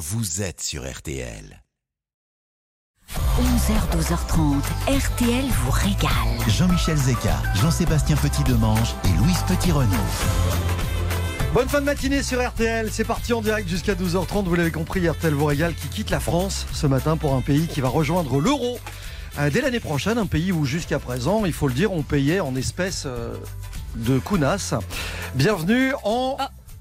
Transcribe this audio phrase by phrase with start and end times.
[0.00, 1.62] vous êtes sur RTL.
[3.12, 6.48] 11h, 12h30, RTL vous régale.
[6.48, 9.90] Jean-Michel Zeka, Jean-Sébastien Petit-Demange et Louise Petit-Renaud.
[11.52, 15.06] Bonne fin de matinée sur RTL, c'est parti en direct jusqu'à 12h30, vous l'avez compris,
[15.06, 18.40] RTL vous régale qui quitte la France ce matin pour un pays qui va rejoindre
[18.40, 18.78] l'euro
[19.38, 22.40] euh, dès l'année prochaine, un pays où jusqu'à présent, il faut le dire, on payait
[22.40, 23.34] en espèces euh,
[23.96, 24.74] de kunas.
[25.34, 26.38] Bienvenue en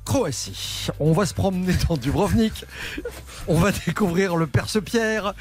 [0.09, 0.87] Croatie.
[0.99, 2.65] On va se promener dans Dubrovnik,
[3.47, 5.35] on va découvrir le Perce-Pierre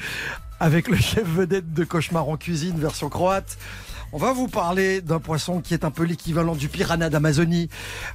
[0.59, 3.57] avec le chef vedette de Cauchemar en cuisine version croate.
[4.13, 7.67] On va vous parler d'un poisson qui est un peu l'équivalent du piranha d'Amazonie.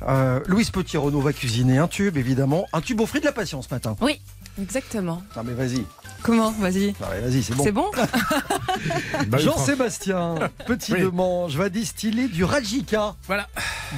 [0.02, 2.66] Euh, Louise Petit-Renaud va cuisiner un tube, évidemment.
[2.72, 3.96] Un tube au fruit de la passion ce matin.
[4.00, 4.20] Oui,
[4.60, 5.22] exactement.
[5.36, 5.84] Non mais vas-y.
[6.22, 6.92] Comment Vas-y.
[6.98, 7.64] Vas-y, c'est bon.
[7.64, 7.90] C'est bon
[9.28, 10.36] Bah Jean-Sébastien,
[10.66, 11.02] petit Oui.
[11.02, 13.46] demange, va distiller du Rajika, Voilà.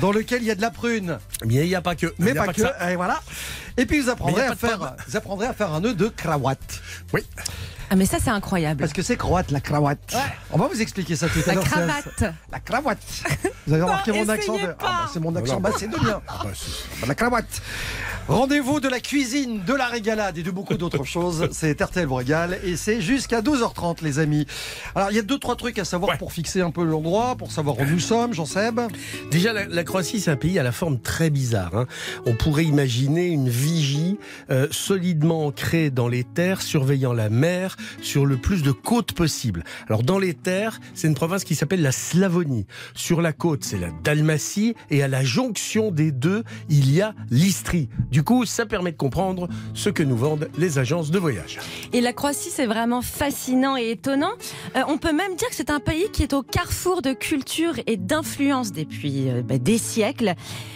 [0.00, 2.12] dans lequel il y a de la prune, Mais il n'y a pas que.
[2.18, 2.62] mais pas, que.
[2.62, 2.92] ça.
[2.92, 3.20] Et voilà.
[3.76, 6.80] Et puis vous apprendrez, à de faire, vous apprendrez à faire un nœud de cravate.
[7.12, 7.22] Oui.
[7.90, 8.80] Ah, mais ça, c'est incroyable.
[8.80, 10.16] Parce que c'est croate, la cravate.
[10.52, 11.64] On va vous expliquer ça tout à La l'heure.
[11.64, 12.34] c'est- cravate.
[12.50, 12.98] La cravate.
[13.66, 14.66] Vous avez remarqué mon accent de...
[14.66, 14.76] pas.
[14.80, 16.20] Ah, bah, C'est mon accent macédonien.
[16.26, 17.62] Bah, c'est- La cravate.
[18.28, 21.48] Rendez-vous de la cuisine, de la régalade et de beaucoup d'autres choses.
[21.52, 24.46] C'est RTL vous régale et c'est jusqu'à 12h30 les amis.
[24.96, 26.18] Alors il y a deux trois trucs à savoir Ouais.
[26.18, 28.80] pour fixer un peu l'endroit, pour savoir où nous sommes, Jean Seb.
[29.30, 31.76] Déjà, la, la Croatie, c'est un pays à la forme très bizarre.
[31.76, 31.86] hein.
[32.26, 34.18] On pourrait imaginer une vigie
[34.50, 39.64] euh, solidement ancrée dans les terres, surveillant la mer sur le plus de côtes possible.
[39.88, 42.66] Alors, dans les terres, c'est une province qui s'appelle la Slavonie.
[42.94, 44.74] Sur la côte, c'est la Dalmatie.
[44.90, 47.88] Et à la jonction des deux, il y a l'Istrie.
[48.10, 51.58] Du coup, ça permet de comprendre ce que nous vendent les agences de voyage.
[51.92, 54.32] Et la Croatie, c'est vraiment fascinant et étonnant.
[54.76, 57.74] Euh, on peut même dire que c'est un pays qui est au carrefour de culture
[57.86, 60.34] et d'influence depuis euh, bah, des siècles.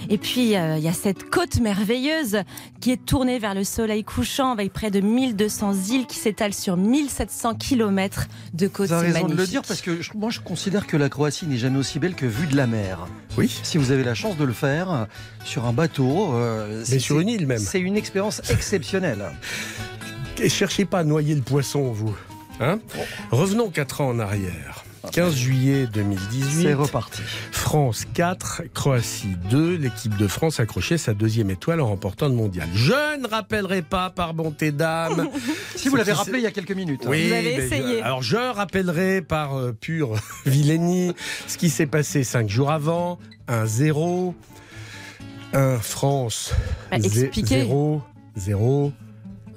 [0.09, 2.39] Et puis, euh, il y a cette côte merveilleuse
[2.81, 6.77] qui est tournée vers le soleil couchant avec près de 1200 îles qui s'étalent sur
[6.91, 8.89] 1700 km de côte.
[8.89, 11.09] Vous avez C'est raison de le dire parce que je- moi je considère que la
[11.09, 13.07] Croatie n'est jamais aussi belle que vue de la mer.
[13.39, 13.61] Oui.
[13.63, 15.05] Si vous avez la chance de le faire euh,
[15.45, 17.59] sur un bateau, euh, Mais c'est- sur une île même.
[17.59, 19.25] c'est une expérience exceptionnelle.
[20.43, 22.15] Et cherchez pas à noyer le poisson, vous.
[22.61, 22.79] Hein?
[23.31, 24.85] Revenons 4 ans en arrière.
[25.13, 26.63] 15 juillet 2018.
[26.63, 27.23] C'est reparti.
[27.53, 29.77] France 4, Croatie 2.
[29.77, 32.69] L'équipe de France accrochait sa deuxième étoile en remportant le mondial.
[32.75, 35.29] Je ne rappellerai pas, par bonté d'âme.
[35.77, 37.05] Si vous l'avez rappelé il y a quelques minutes.
[37.07, 38.03] Oui, Vous avez je- essayé.
[38.03, 40.15] alors je rappellerai par euh, pure
[40.47, 41.15] vilainie
[41.47, 43.19] ce qui s'est passé cinq jours avant.
[43.49, 44.35] 1-0.
[45.55, 46.53] 1 France.
[46.91, 47.61] Bah, zé- expliquez.
[47.63, 48.03] 0.
[48.37, 48.93] 0.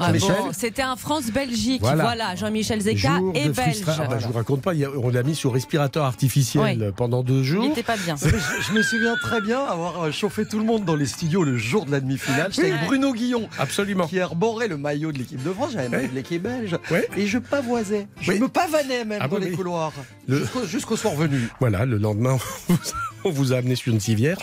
[0.05, 1.81] Ah bon, C'était un France-Belgique.
[1.81, 2.03] Voilà.
[2.03, 3.77] Voilà, Jean-Michel Zeka Jour est belge.
[3.77, 6.91] frustra- Ah bah, je vous raconte pas, il on l'a mis sur respirateur artificiel Oui.
[6.95, 7.63] pendant deux Il jours.
[7.67, 8.15] n'était pas bien.
[8.21, 11.43] Je, je me souviens très bien avoir euh, chauffé tout le monde dans les studios
[11.43, 12.53] le jour de la demi-finale.
[12.53, 14.07] C'était avec Bruno Guillon Absolument.
[14.07, 15.71] qui arborait le maillot de l'équipe de France.
[15.73, 16.77] J'avais le maillot de l'équipe belge.
[17.17, 18.07] Et je pavoisais.
[18.21, 18.39] Je Oui.
[18.39, 19.55] me pavanais même Ah dans oui, les oui.
[19.55, 19.93] couloirs.
[20.27, 21.49] Le- Jusqu'au jusqu'au soir venu.
[21.59, 22.37] Voilà, le lendemain,
[23.25, 24.37] on vous- vous a amené sur une civière.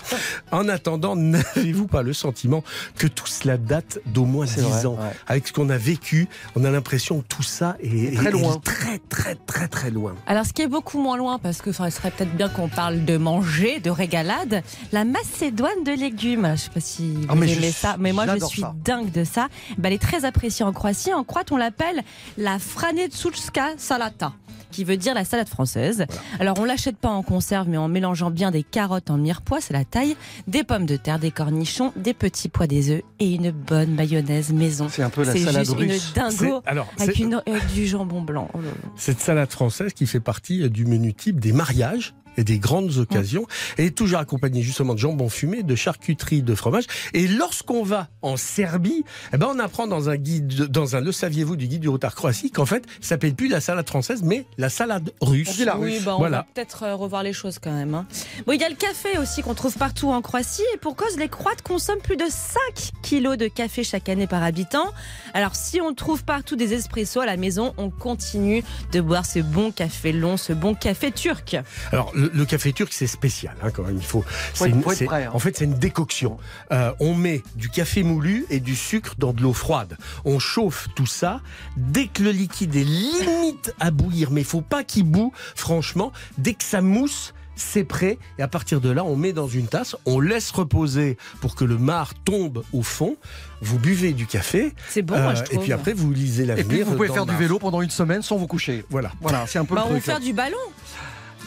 [0.53, 2.63] En attendant, n'avez-vous pas le sentiment
[2.97, 5.11] que tout cela date d'au moins C'est 10 vrai, ans ouais.
[5.27, 8.57] Avec ce qu'on a vécu, on a l'impression que tout ça est, Très est- loin.
[8.57, 10.15] est très, très, très, très loin.
[10.27, 13.05] Alors, ce qui est beaucoup moins loin, parce que il serait peut-être bien qu'on parle
[13.05, 16.53] de manger, de régalade, la macédoine de légumes.
[16.57, 18.75] Je sais pas si vous Ah, mais je aimez ça, mais moi je suis ça.
[18.85, 19.49] dingue de ça.
[19.79, 21.15] Bah, elle est très appréciée en Croatie.
[21.15, 22.03] En croate, on l'appelle
[22.37, 24.33] la franetsuchka salata
[24.71, 26.07] qui veut dire la salade française.
[26.39, 29.73] Alors on l'achète pas en conserve, mais en mélangeant bien des carottes en mirepoix, c'est
[29.75, 30.17] la taille,
[30.47, 34.53] des pommes de terre, des cornichons, des petits pois des œufs et une bonne mayonnaise
[34.53, 34.89] maison.
[34.91, 36.13] C'est un peu la salade juste russe.
[36.17, 38.49] une dingo alors, avec, une- avec du jambon blanc.
[38.55, 38.59] Oh.
[38.97, 42.97] Cette salade française qui fait partie euh, du menu type des mariages et des grandes
[42.99, 43.47] occasions
[43.79, 46.85] et est toujours accompagnée justement de jambon fumé, de charcuterie, de fromage.
[47.15, 51.13] Et lorsqu'on va en Serbie, eh ben on apprend dans un guide, dans un le
[51.13, 54.45] saviez-vous du guide du retard Croatie qu'en fait, ça s'appelle plus la salade française, mais
[54.59, 55.59] la salade russe.
[55.61, 56.05] La Oui, russe.
[56.05, 56.39] bah, on Voilà.
[56.39, 57.95] va peut-être euh, revoir les choses quand même.
[57.95, 58.07] hein.
[58.47, 61.17] Bon, il y a le café aussi qu'on trouve partout en Croatie et pour cause,
[61.19, 64.87] les Croates consomment plus de 5 kilos de café chaque année par habitant.
[65.35, 68.63] Alors si on trouve partout des espressos à la maison, on continue
[68.93, 71.57] de boire ce bon café long, ce bon café turc.
[71.93, 73.97] Alors le, le café turc c'est spécial hein, quand même.
[73.97, 74.25] Il faut.
[74.55, 75.31] c'est être- une- faut être c'est- prêt, hein.
[75.33, 76.37] En fait c'est une décoction.
[76.73, 79.97] Euh, on met du café moulu et du sucre dans de l'eau froide.
[80.25, 81.41] On chauffe tout ça.
[81.77, 85.33] Dès que le liquide est limite à bouillir, mais il faut pas qu'il boue.
[85.55, 87.35] Franchement, dès que ça mousse.
[87.57, 91.19] C'est prêt et à partir de là, on met dans une tasse, on laisse reposer
[91.43, 93.17] pour que le marc tombe au fond.
[93.61, 95.63] Vous buvez du café C'est bon, euh, moi, je et trouve.
[95.65, 96.67] puis après vous lisez Et l'avenir.
[96.69, 98.87] puis vous pouvez faire du vélo pendant une semaine sans vous coucher.
[98.89, 99.13] Voilà.
[99.21, 100.57] Voilà, c'est un peu Bah, le on va faire du ballon.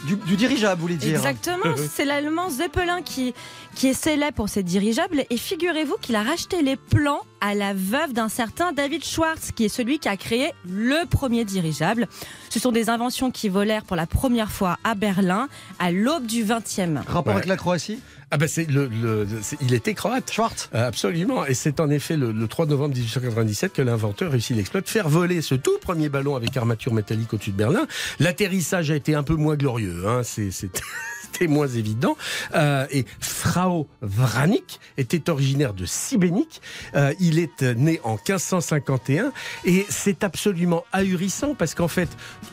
[0.06, 3.32] Du, du dirigeable, vous voulez dire Exactement, c'est l'allemand Zeppelin qui,
[3.74, 5.24] qui est célèbre pour ses dirigeables.
[5.30, 9.64] Et figurez-vous qu'il a racheté les plans à la veuve d'un certain David Schwartz, qui
[9.64, 12.06] est celui qui a créé le premier dirigeable.
[12.50, 15.48] Ce sont des inventions qui volèrent pour la première fois à Berlin
[15.78, 16.98] à l'aube du 20e.
[17.06, 17.32] Rapport Ouais.
[17.32, 17.98] avec la Croatie?
[18.30, 20.30] Ah ben c'est le, le- c'est- il était croate.
[20.32, 21.44] Schwartz Euh, Absolument.
[21.46, 25.08] Et c'est en effet le, le 3 novembre 1897 que l'inventeur réussit l'exploit de faire
[25.08, 27.86] voler ce tout premier ballon avec armature métallique au-dessus de Berlin.
[28.20, 30.04] L'atterrissage a été un peu moins glorieux.
[30.08, 30.22] Hein.
[30.24, 30.70] C'est- c'est-
[31.34, 32.16] C'était moins évident.
[32.54, 36.60] Euh, et Frau Vranik était originaire de Sibénik.
[36.94, 39.32] Euh, il est né en 1551
[39.64, 42.08] et c'est absolument ahurissant parce qu'en fait,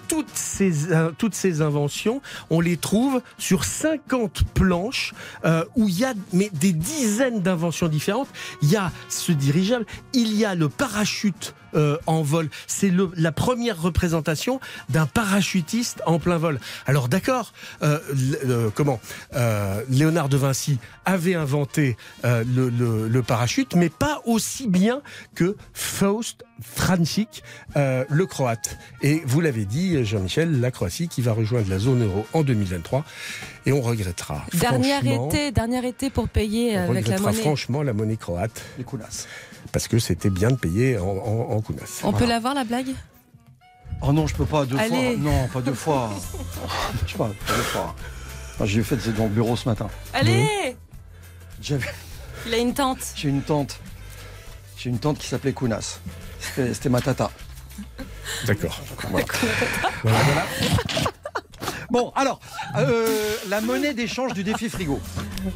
[0.08, 5.14] toutes ces, euh, toutes ces inventions, on les trouve sur 50 planches
[5.46, 8.30] euh, où il y a mais des dizaines d'inventions différentes.
[8.64, 12.50] Il y a ce dirigeable, il y a le parachute euh, en vol.
[12.68, 14.60] C'est la première représentation
[14.90, 16.60] d'un parachutiste en plein vol.
[16.86, 19.00] Alors d'accord, euh, comment
[19.36, 25.02] euh, Léonard de Vinci avait inventé le parachute, mais pas aussi bien
[25.36, 27.44] que Faust Francik,
[27.76, 28.78] euh, le Croate.
[29.02, 33.04] Et vous l'avez dit, Jean-Michel, la Croatie qui va rejoindre la zone euro en 2023.
[33.66, 34.46] Et on regrettera.
[34.54, 34.98] Dernier
[35.28, 37.42] été, dernier été pour payer on euh, avec la regrettera monnaie.
[37.42, 39.28] franchement la monnaie croate Les Kounas.
[39.72, 42.02] parce que c'était bien de payer en, en, en kounas.
[42.04, 42.90] On peut la voir la blague?
[44.02, 45.16] Oh non, je peux pas deux Allez.
[45.16, 45.32] fois.
[45.32, 46.10] Non, pas deux fois.
[47.06, 47.96] Je sais pas, pas deux fois.
[48.56, 49.90] Enfin, J'ai fait c'est dans le bureau ce matin.
[50.14, 50.76] Allez
[51.62, 51.86] J'avais-
[52.48, 53.00] Il a une tante.
[53.16, 53.80] J'ai une tante.
[54.78, 56.00] J'ai une tante qui s'appelait Kounas.
[56.42, 57.32] C'était ma tata.
[58.46, 58.80] D'accord.
[61.92, 62.40] Bon, alors,
[62.78, 65.02] euh, la monnaie d'échange du défi frigo.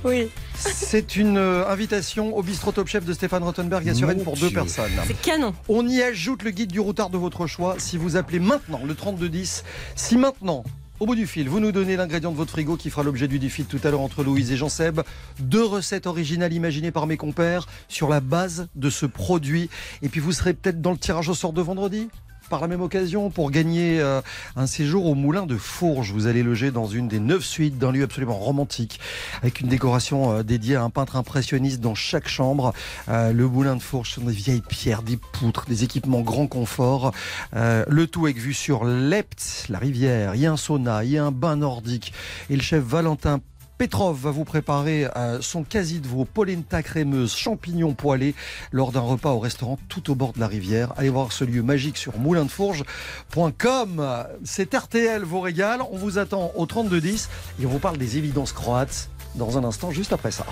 [0.03, 0.29] Oui.
[0.53, 4.91] C'est une euh, invitation au bistrot Top Chef de Stéphane Rottenberg Mon pour deux personnes.
[5.07, 5.55] C'est canon.
[5.69, 8.93] On y ajoute le guide du routard de votre choix si vous appelez maintenant le
[8.95, 9.63] 3210.
[9.95, 10.65] Si maintenant,
[10.99, 13.37] au bout du fil, vous nous donnez l'ingrédient de votre frigo qui fera l'objet du
[13.37, 15.01] défi tout à l'heure entre Louise et Jean-Seb,
[15.39, 19.69] deux recettes originales imaginées par mes compères sur la base de ce produit.
[20.01, 22.07] Et puis vous serez peut-être dans le tirage au sort de vendredi?
[22.49, 24.21] Par la même occasion pour gagner euh,
[24.55, 26.11] un séjour au moulin de Fourges.
[26.11, 28.99] Vous allez loger dans une des neuf suites d'un lieu absolument romantique
[29.41, 32.73] avec une décoration euh, dédiée à un peintre impressionniste dans chaque chambre.
[33.09, 37.11] Euh, le moulin de Fourges sont des vieilles pierres, des poutres, des équipements grand confort.
[37.53, 40.35] Le tout avec vue sur l'Ept, la rivière.
[40.35, 42.13] Il y a un sauna, il y a un bain nordique.
[42.49, 43.39] Et le chef Valentin
[43.77, 48.33] Petrov va vous préparer euh, son quasi de veau, polenta crémeuse, champignons poêlés
[48.71, 50.93] lors d'un repas au restaurant tout au bord de la rivière.
[50.97, 54.25] Allez voir ce lieu magique sur moulindefourges.com.
[54.43, 55.81] C'est RTL vous régale.
[55.91, 57.29] On vous attend au 3210
[57.61, 60.45] et on vous parle des évidences croates dans un instant, juste après ça.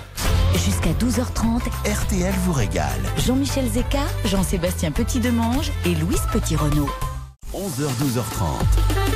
[0.54, 3.00] Jusqu'à 12h30, RTL vous régale.
[3.26, 6.90] Jean-Michel Zeka, Jean-Sébastien Petit-Demange et Louise Petit-Renault.
[7.52, 9.13] 11h, 12h30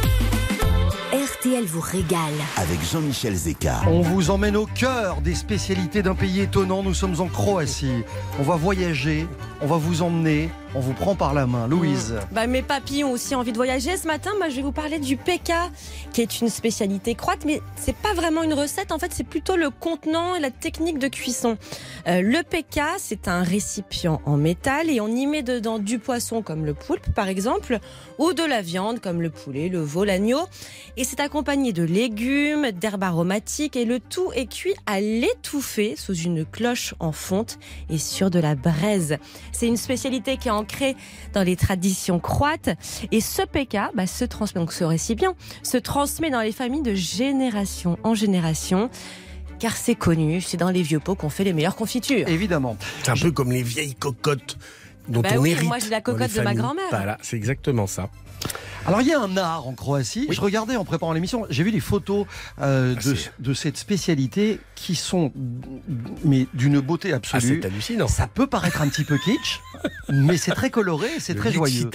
[1.41, 2.19] RTL vous régale.
[2.57, 3.83] avec Jean-Michel Zeka.
[3.87, 6.83] On vous emmène au cœur des spécialités d'un pays étonnant.
[6.83, 8.03] Nous sommes en Croatie.
[8.41, 9.27] On va voyager,
[9.61, 11.67] on va vous emmener, on vous prend par la main.
[11.67, 12.15] Louise.
[12.33, 13.97] Bah, mes papis ont aussi envie de voyager.
[13.97, 15.53] Ce matin, moi, je vais vous parler du PK,
[16.13, 18.93] qui est une spécialité croate, mais c'est pas vraiment une recette.
[18.93, 21.57] En fait, c'est plutôt le contenant et la technique de cuisson.
[22.07, 26.43] Euh, le PK, c'est un récipient en métal et on y met dedans du poisson
[26.43, 27.79] comme le poulpe, par exemple,
[28.19, 30.41] ou de la viande comme le poulet, le veau, l'agneau.
[30.97, 36.15] Et c'est accompagné de légumes, d'herbes aromatiques et le tout est cuit à l'étouffée sous
[36.15, 39.17] une cloche en fonte et sur de la braise.
[39.53, 40.97] C'est une spécialité qui est ancrée
[41.33, 42.71] dans les traditions croates.
[43.13, 46.95] Et ce PK, bah, se transmet, donc ce récipient, se transmet dans les familles de
[46.95, 48.91] génération en génération.
[49.59, 52.29] Car c'est connu, c'est dans les vieux pots qu'on fait les meilleures confitures.
[52.29, 52.77] Évidemment.
[53.03, 54.57] C'est un peu comme les vieilles cocottes
[55.09, 55.67] dont Bah on oui, hérite.
[55.67, 56.85] moi, j'ai la cocotte de ma grand-mère.
[56.91, 58.09] Voilà, c'est exactement ça.
[58.87, 60.27] Alors il y a un art en Croatie.
[60.31, 62.27] Je regardais en préparant l'émission, j'ai vu les photos
[62.63, 65.31] euh, Ah, de, de cette spécialité qui sont
[66.25, 67.59] mais d'une beauté Ah, absolue.
[67.61, 68.09] c'est hallucinant.
[68.09, 69.61] ça peut paraître un petit peu kitsch,
[70.09, 71.91] mais c'est très coloré, et c'est Le très joyeux.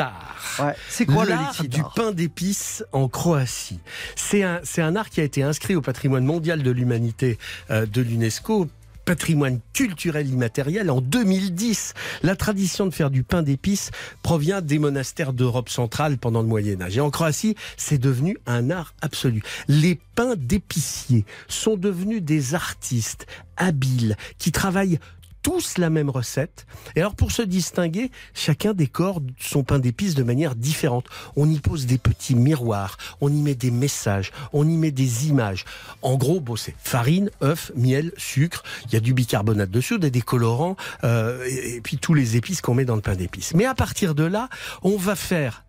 [0.60, 0.76] Ouais.
[0.88, 3.80] C'est quoi le L'art lixitar du pain d'épices en Croatie.
[4.16, 7.40] C'est un, c'est un art qui a été inscrit au patrimoine mondial de l'humanité
[7.72, 8.68] euh, de l'UNESCO
[9.06, 11.94] patrimoine culturel immatériel en 2010.
[12.24, 13.92] La tradition de faire du pain d'épices
[14.22, 16.98] provient des monastères d'Europe centrale pendant le Moyen Âge.
[16.98, 19.44] Et en Croatie, c'est devenu un art absolu.
[19.68, 25.00] Les pains d'épiciers sont devenus des artistes habiles qui travaillent
[25.44, 26.66] tous la même recette.
[26.96, 31.06] Et alors pour se distinguer, chacun décore son pain d'épices de manière différente.
[31.36, 35.28] On y pose des petits miroirs, on y met des messages, on y met des
[35.28, 35.66] images.
[36.02, 38.64] En gros, bon, c'est farine, œuf, miel, sucre.
[38.88, 42.14] Il y a du bicarbonate de soude et des colorants, euh, et, et puis tous
[42.14, 43.54] les épices qu'on met dans le pain d'épices.
[43.54, 44.50] Mais à partir de là,
[44.82, 45.64] on va faire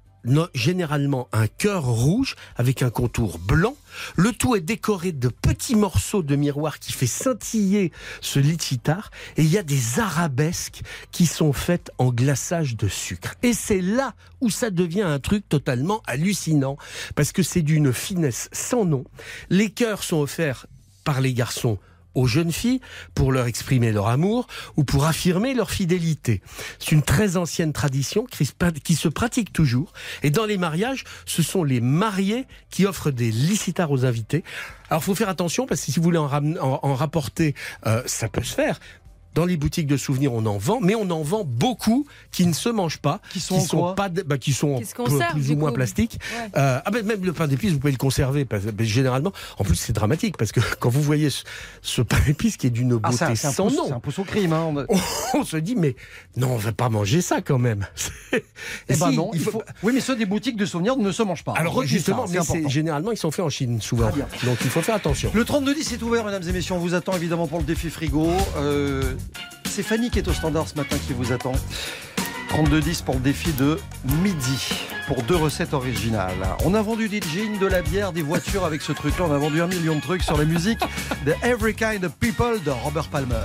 [0.54, 3.76] généralement un cœur rouge avec un contour blanc.
[4.16, 9.10] Le tout est décoré de petits morceaux de miroir qui fait scintiller ce lititar.
[9.36, 13.34] Et il y a des arabesques qui sont faites en glaçage de sucre.
[13.42, 16.76] Et c'est là où ça devient un truc totalement hallucinant.
[17.14, 19.04] Parce que c'est d'une finesse sans nom.
[19.50, 20.66] Les cœurs sont offerts
[21.04, 21.78] par les garçons
[22.14, 22.80] aux jeunes filles
[23.14, 26.42] pour leur exprimer leur amour ou pour affirmer leur fidélité.
[26.78, 29.92] C'est une très ancienne tradition qui se- pratique toujours.
[30.22, 34.44] Et dans les mariages, ce sont les mariés qui offrent des licitars aux invités.
[34.90, 37.54] Alors, faut faire attention parce que si vous voulez en rapporter,
[37.86, 38.78] euh, ça peut se faire.
[39.34, 42.52] Dans les boutiques de souvenirs, on en vend, mais on en vend beaucoup qui ne
[42.52, 45.50] se mangent pas, Qui sont en quoi pas, de- bah, qui sont Qui conservent, plus
[45.50, 45.76] ou moins coup.
[45.76, 46.18] plastique.
[46.38, 46.50] Ouais.
[46.60, 49.32] Euh, ah ben même le pain d'épices, vous pouvez le conserver parce, généralement.
[49.58, 51.42] En plus, c'est dramatique parce que quand vous voyez ce,
[51.82, 54.00] ce pain d'épices qui est d'une Ah, beauté ça, un, sans pouce- nom, c'est un
[54.00, 54.52] pouce au crime.
[54.52, 54.72] hein.
[55.34, 55.96] on se dit mais
[56.36, 57.86] non, on va pas manger ça quand même.
[58.88, 59.62] Eh ben Si, non, il faut...
[59.84, 61.52] Oui, mais ceux des boutiques de souvenirs ne se mangent pas.
[61.56, 64.10] Alors justement, ça, mais généralement ils sont faits en Chine souvent.
[64.44, 65.30] Donc il faut faire attention.
[65.34, 66.74] Le 32-10 est ouvert, mesdames et messieurs.
[66.74, 68.28] On vous attend évidemment pour le défi frigo.
[68.56, 69.14] Euh,
[69.64, 71.52] c'est Fanny qui est au standard ce matin qui vous attend.
[72.50, 73.78] 32-10 pour le défi de
[74.22, 74.72] midi.
[75.08, 76.32] Pour deux recettes originales.
[76.64, 79.26] On a vendu des jeans, de la bière, des voitures avec ce truc-là.
[79.28, 80.78] On a vendu un million de trucs sur la musique
[81.26, 83.44] de Every Kind of People de Robert Palmer.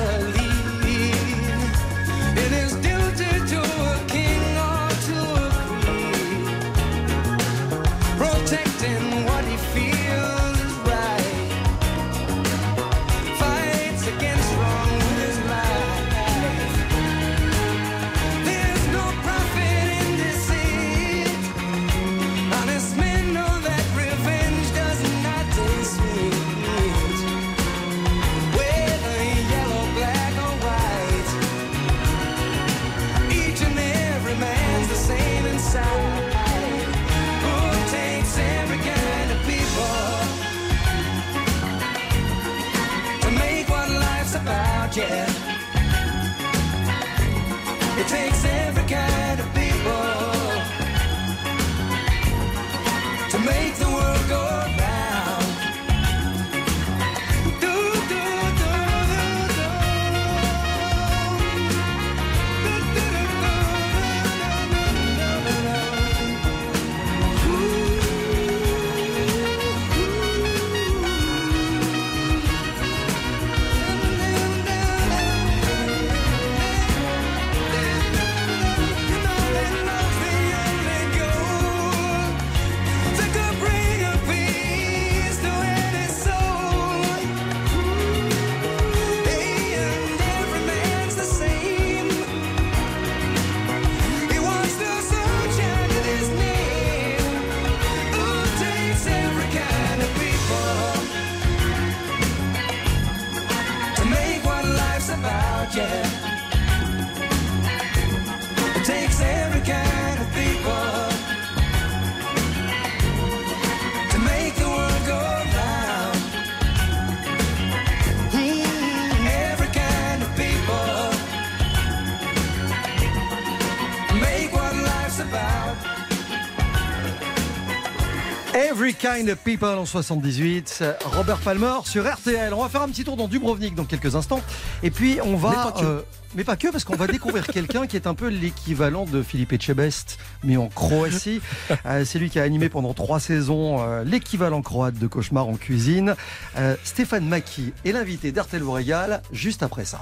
[129.01, 130.83] Kind of People en 78,
[131.15, 132.53] Robert Palmer sur RTL.
[132.53, 134.41] On va faire un petit tour dans Dubrovnik dans quelques instants.
[134.83, 135.49] Et puis on va.
[135.49, 135.85] Mais pas que.
[135.85, 136.01] euh,
[136.35, 139.53] mais pas que, parce qu'on va découvrir quelqu'un qui est un peu l'équivalent de Philippe
[139.53, 141.41] Etchebest, mais en Croatie.
[141.87, 145.55] Euh, C'est lui qui a animé pendant trois saisons euh, l'équivalent croate de Cauchemar en
[145.55, 146.15] cuisine.
[146.57, 150.01] Euh, Stéphane Maki est l'invité d'RTL vous régale juste après ça.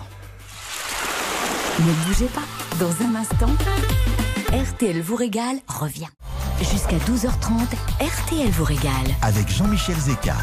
[1.79, 2.41] Ne bougez pas.
[2.79, 3.51] Dans un instant,
[4.51, 6.07] RTL vous régale revient.
[6.61, 7.51] Jusqu'à 12h30,
[8.01, 8.91] RTL vous régale.
[9.21, 10.35] Avec Jean-Michel Zeka.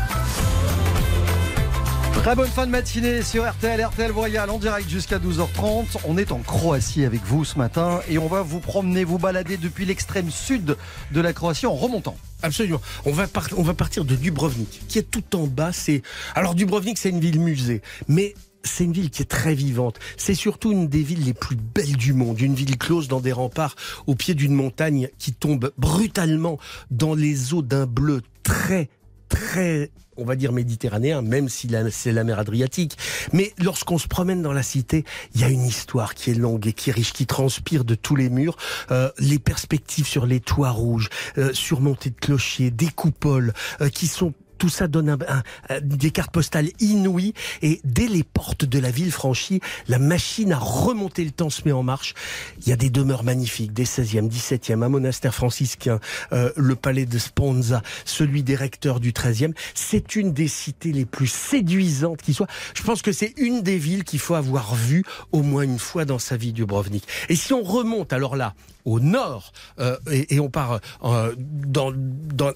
[2.14, 5.98] Très bonne fin de matinée sur RTL, RTL Royal en direct jusqu'à 12h30.
[6.08, 9.56] On est en Croatie avec vous ce matin et on va vous promener, vous balader
[9.58, 10.76] depuis l'extrême sud
[11.12, 12.16] de la Croatie en remontant.
[12.42, 12.80] Absolument.
[13.04, 15.72] On va, par- on va partir de Dubrovnik, qui est tout en bas.
[15.72, 16.02] C'est
[16.34, 18.34] alors Dubrovnik, c'est une ville musée, mais
[18.66, 19.98] c'est une ville qui est très vivante.
[20.16, 23.32] C'est surtout une des villes les plus belles du monde, une ville close dans des
[23.32, 26.58] remparts au pied d'une montagne qui tombe brutalement
[26.90, 28.88] dans les eaux d'un bleu très
[29.28, 32.96] très on va dire méditerranéen, même si c'est la mer Adriatique.
[33.32, 35.04] Mais lorsqu'on se promène dans la cité,
[35.34, 37.94] il y a une histoire qui est longue et qui est riche, qui transpire de
[37.94, 38.56] tous les murs.
[38.90, 44.06] Euh, les perspectives sur les toits rouges, euh, surmontés de clochers, des coupoles, euh, qui
[44.06, 48.90] sont tout ça donne un- des cartes postales inouïes et dès les portes de la
[48.90, 52.14] ville franchies, la machine à remonter le temps se met en marche.
[52.62, 56.00] Il y a des demeures magnifiques, des 16e, 17e, un monastère franciscain,
[56.32, 59.52] euh, le palais de Sponza, celui des recteurs du 13e.
[59.74, 62.48] C'est une des cités les plus séduisantes qui soit.
[62.74, 66.04] Je pense que c'est une des villes qu'il faut avoir vues au moins une fois
[66.04, 67.04] dans sa vie, Dubrovnik.
[67.28, 68.54] Et si on remonte alors là,
[68.86, 71.34] au nord, euh, et, on part euh,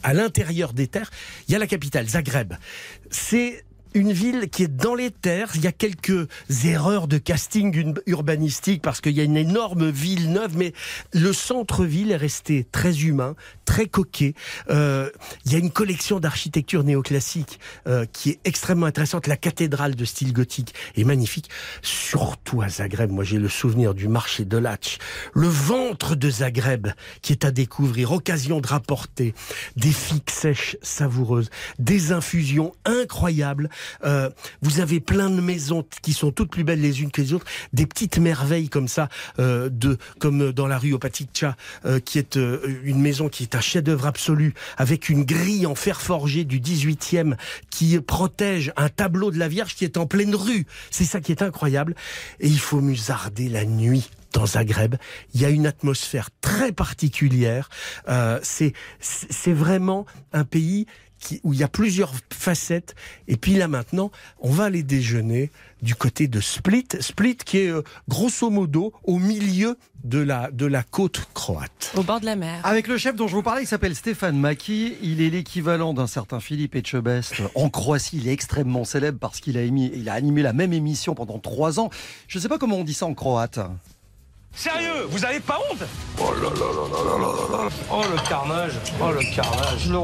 [0.03, 1.11] à l'intérieur des terres,
[1.49, 2.55] il y a la capitale, Zagreb.
[3.11, 5.51] C'est une ville qui est dans les terres.
[5.55, 6.29] Il y a quelques
[6.65, 10.73] erreurs de casting ur- urbanistique parce qu'il y a une énorme ville neuve, mais
[11.13, 14.35] le centre-ville est resté très humain, très coquet.
[14.71, 15.11] Euh,
[15.47, 19.27] il y a une collection d'architecture néoclassique euh, qui est extrêmement intéressante.
[19.27, 21.49] La cathédrale de style gothique est magnifique.
[21.83, 24.99] Surtout à Zagreb, moi j'ai le souvenir du marché de Latch,
[25.35, 26.89] le ventre de Zagreb
[27.23, 28.13] qui est à découvrir.
[28.13, 29.35] Occasion de rapporter
[29.77, 33.71] des figues sèches savoureuses, des infusions incroyables.
[34.05, 34.31] Euh,
[34.63, 37.47] vous avez plein de maisons qui sont toutes plus belles les unes que les autres,
[37.73, 39.09] des petites merveilles comme ça,
[39.39, 43.55] euh, de comme dans la rue Opaticcha, euh, qui est euh, une maison qui est
[43.55, 47.37] un chef-d'œuvre absolu, avec une grille en fer forgé du 18e
[47.71, 50.67] qui protège un tableau de la Vierge qui est en pleine rue.
[50.91, 51.95] C'est ça qui est incroyable.
[52.41, 54.97] Et il faut musarder la nuit dans Zagreb.
[55.35, 57.69] Il y a une atmosphère très particulière.
[58.09, 60.87] Euh, c'est vraiment un pays
[61.21, 62.95] qui, où il y a plusieurs facettes.
[63.29, 64.11] Et puis là maintenant,
[64.41, 65.50] on va aller déjeuner
[65.83, 66.87] du côté de Split.
[67.00, 71.93] Split qui est euh, grosso modo au milieu de la, de la côte croate.
[71.95, 72.61] Au bord de la mer.
[72.65, 74.95] Avec le chef dont je vous parlais, il s'appelle Stéphane Maki.
[75.03, 77.35] Il est l'équivalent d'un certain Philippe Etchebest.
[77.55, 80.73] En Croatie, il est extrêmement célèbre parce qu'il a, émis- il a animé la même
[80.73, 81.91] émission pendant trois ans.
[82.28, 83.59] Je ne sais pas comment on dit ça en croate.
[84.54, 85.82] Sérieux, vous avez pas honte
[86.19, 89.97] Oh là là là là là là là Oh le carnage Oh le carnage Le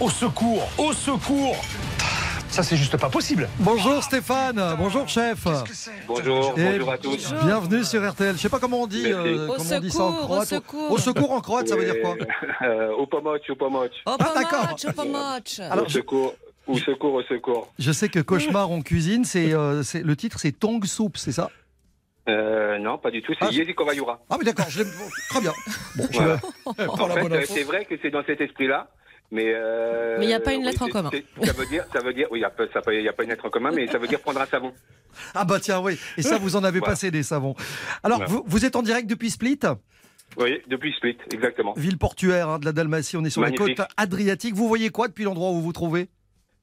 [0.00, 1.56] Au secours Au secours
[2.48, 5.46] Ça c'est juste pas possible Bonjour Stéphane, bonjour chef.
[6.06, 7.34] Bonjour, Et bonjour à tous.
[7.44, 8.36] Bienvenue sur RTL.
[8.36, 10.24] Je sais pas comment on dit, euh, Au comment on dit ça en secours, au
[10.34, 10.48] croate.
[10.48, 10.92] secours.
[10.92, 12.14] Au secours en croate, ça veut dire quoi
[12.62, 13.90] euh, Au pomoc, au pomoc.
[14.06, 14.94] Oh, Ah, d'accord.
[14.94, 15.58] pas much.
[15.60, 16.34] Alors, Au je, secours,
[16.68, 17.68] au secours, au secours.
[17.78, 21.32] je sais que Cauchemar en cuisine, c'est euh, c'est- le titre, c'est Tong Soup, c'est
[21.32, 21.50] ça?
[22.28, 24.20] Euh, non, pas du tout, c'est Ah, Yezi Kovayura.
[24.30, 24.66] Ah oui, d'accord.
[24.68, 25.52] je l'ai- bon, Très bien.
[25.96, 27.38] Bon, je- Voilà.
[27.40, 27.54] info.
[27.54, 28.88] c'est vrai que c'est dans cet esprit-là.
[29.32, 31.10] Mais euh, Mais il y a pas une lettre en commun.
[31.42, 33.50] Ça veut dire, ça veut dire, oui, il y a pas- a une lettre en
[33.50, 34.72] commun, mais ça veut dire prendre un savon.
[35.34, 35.98] Ah bah tiens, oui.
[36.16, 36.92] Et ça, vous en avez Voilà.
[36.92, 37.54] passé des savons.
[38.04, 38.32] Alors, Voilà.
[38.32, 39.58] vous, vous êtes en direct depuis Split,
[40.36, 41.72] Oui, depuis Split, exactement.
[41.76, 43.16] ville portuaire hein, de la Dalmatie.
[43.16, 43.78] On est sur Magnifique.
[43.78, 44.54] la côte adriatique.
[44.54, 46.08] Vous voyez quoi depuis l'endroit où vous vous trouvez?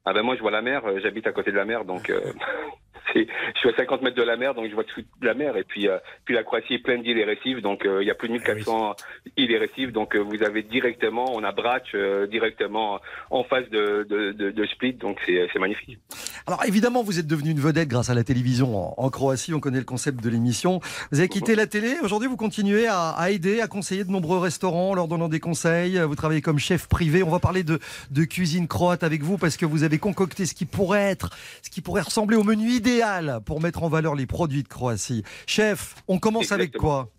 [0.05, 2.09] Ah ben moi je vois la mer, euh, j'habite à côté de la mer, donc
[2.09, 2.19] euh,
[3.15, 5.57] je suis à 50 mètres de la mer, donc je vois tout de la mer.
[5.57, 8.11] Et puis, euh, puis la Croatie est pleine d'îles et récifs, donc euh, il y
[8.11, 8.95] a plus de 1400
[9.37, 9.91] îles et récifs.
[9.91, 11.53] Donc euh, vous avez directement, on a
[11.95, 15.97] euh, directement en face de, de, de, de Split, donc c'est c'est magnifique.
[16.45, 19.53] Alors évidemment, vous êtes devenu une vedette grâce à la télévision en, en Croatie.
[19.53, 20.79] On connaît le concept de l'émission.
[21.11, 21.95] Vous avez quitté la télé.
[22.01, 25.39] Aujourd'hui, vous continuez à, à aider, à conseiller de nombreux restaurants en leur donnant des
[25.39, 25.99] conseils.
[25.99, 27.23] Vous travaillez comme chef privé.
[27.23, 27.79] On va parler de,
[28.11, 31.29] de cuisine croate avec vous parce que vous avez concocté ce qui pourrait être,
[31.61, 35.23] ce qui pourrait ressembler au menu idéal pour mettre en valeur les produits de Croatie.
[35.47, 37.09] Chef, on commence avec quoi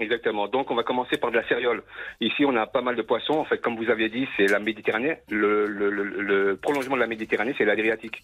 [0.00, 0.48] Exactement.
[0.48, 1.82] Donc on va commencer par de la céréole.
[2.20, 3.34] Ici on a pas mal de poissons.
[3.34, 5.18] En fait, comme vous aviez dit, c'est la Méditerranée.
[5.30, 8.22] Le, le, le, le prolongement de la Méditerranée, c'est l'Adriatique.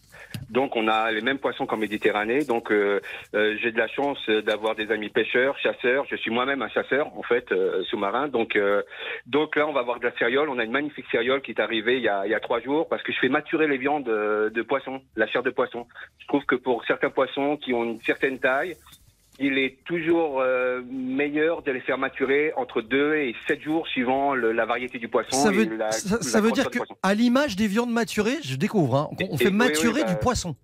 [0.51, 2.45] Donc on a les mêmes poissons qu'en Méditerranée.
[2.45, 3.01] Donc euh,
[3.35, 6.05] euh, j'ai de la chance d'avoir des amis pêcheurs, chasseurs.
[6.11, 8.29] Je suis moi-même un chasseur en fait euh, sous-marin.
[8.29, 8.83] Donc euh,
[9.27, 10.49] donc là on va avoir de la céréole.
[10.49, 12.61] On a une magnifique céréole qui est arrivée il y a, il y a trois
[12.61, 15.87] jours parce que je fais maturer les viandes de, de poisson, la chair de poisson.
[16.19, 18.75] Je trouve que pour certains poissons qui ont une certaine taille,
[19.41, 24.35] il est toujours euh, meilleur de les faire maturer entre 2 et 7 jours suivant
[24.35, 25.37] le- la variété du poisson.
[25.37, 26.95] Ça et veut, la- ça, la ça veut dire grosseur du que, poisson.
[27.03, 30.03] à l'image des viandes maturées, je découvre, hein, on, Et- fait et- oui, maturer oui,
[30.07, 30.55] bah, du poisson.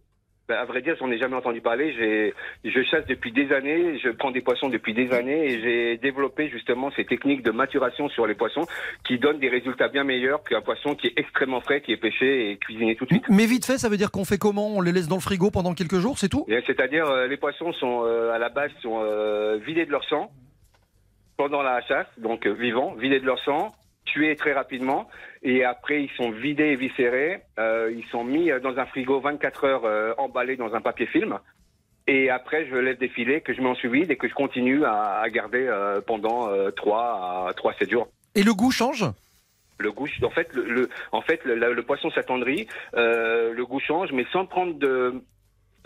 [0.50, 1.94] Ben, à vrai dire, j'en ai jamais entendu parler.
[1.96, 2.34] J'ai,
[2.68, 6.48] je chasse depuis des années, je prends des poissons depuis des années et j'ai développé
[6.48, 8.66] justement ces techniques de maturation sur les poissons
[9.06, 12.50] qui donnent des résultats bien meilleurs qu'un poisson qui est extrêmement frais, qui est pêché
[12.50, 13.28] et cuisiné tout de suite.
[13.28, 14.66] Mais vite fait, ça veut dire qu'on fait comment?
[14.76, 16.44] On les laisse dans le frigo pendant quelques jours, c'est tout?
[16.48, 20.02] Bien, C'est-à-dire, euh, les poissons sont euh, à la base sont euh, vidés de leur
[20.08, 20.32] sang
[21.36, 23.72] pendant la chasse, donc euh, vivants, vidés de leur sang,
[24.04, 25.08] tués très rapidement,
[25.42, 27.40] Et après, ils sont vidés et viscérés.
[27.58, 31.06] Euh, ils sont mis euh, dans un frigo 24 heures euh, emballés dans un papier
[31.06, 31.38] film.
[32.06, 34.84] Et après, je des filets que je mets en sous vide et que je continue
[34.84, 38.08] à, à garder euh, pendant euh, 3 à 3 7 jours.
[38.34, 39.04] Et le goût change?
[39.78, 44.12] Le goût, en fait, le, le- en fait, le, le poisson s'attendrit, le goût change,
[44.12, 45.22] mais sans prendre de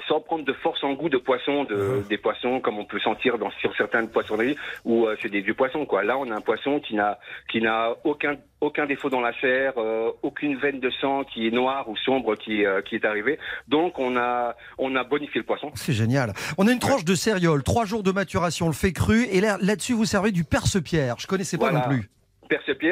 [0.08, 3.38] sans prendre de force en goût de poisson, de, des poissons comme on peut sentir
[3.38, 6.02] dans, sur certaines poissonneries où euh, c'est des vieux poissons quoi.
[6.04, 7.18] Là, on a un poisson qui n'a
[7.50, 11.50] qui n'a aucun aucun défaut dans la chair, euh, aucune veine de sang qui est
[11.50, 13.38] noire ou sombre qui euh, qui est arrivée.
[13.68, 15.70] Donc on a on a bonifié le poisson.
[15.74, 16.32] C'est génial.
[16.58, 19.58] On a une tranche de céréales, trois jours de maturation, le fait cru, et là-
[19.60, 21.16] là-dessus vous servez du perce-pierre.
[21.18, 21.86] Je connaissais pas Voilà.
[21.86, 22.10] non plus.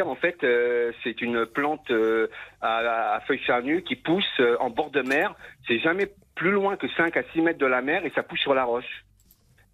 [0.00, 2.28] En fait, euh, c'est une plante euh,
[2.62, 5.35] à, à feuilles charnues qui pousse euh, en bord de mer.
[5.66, 8.40] C'est jamais plus loin que 5 à 6 mètres de la mer et ça pousse
[8.40, 9.05] sur la roche.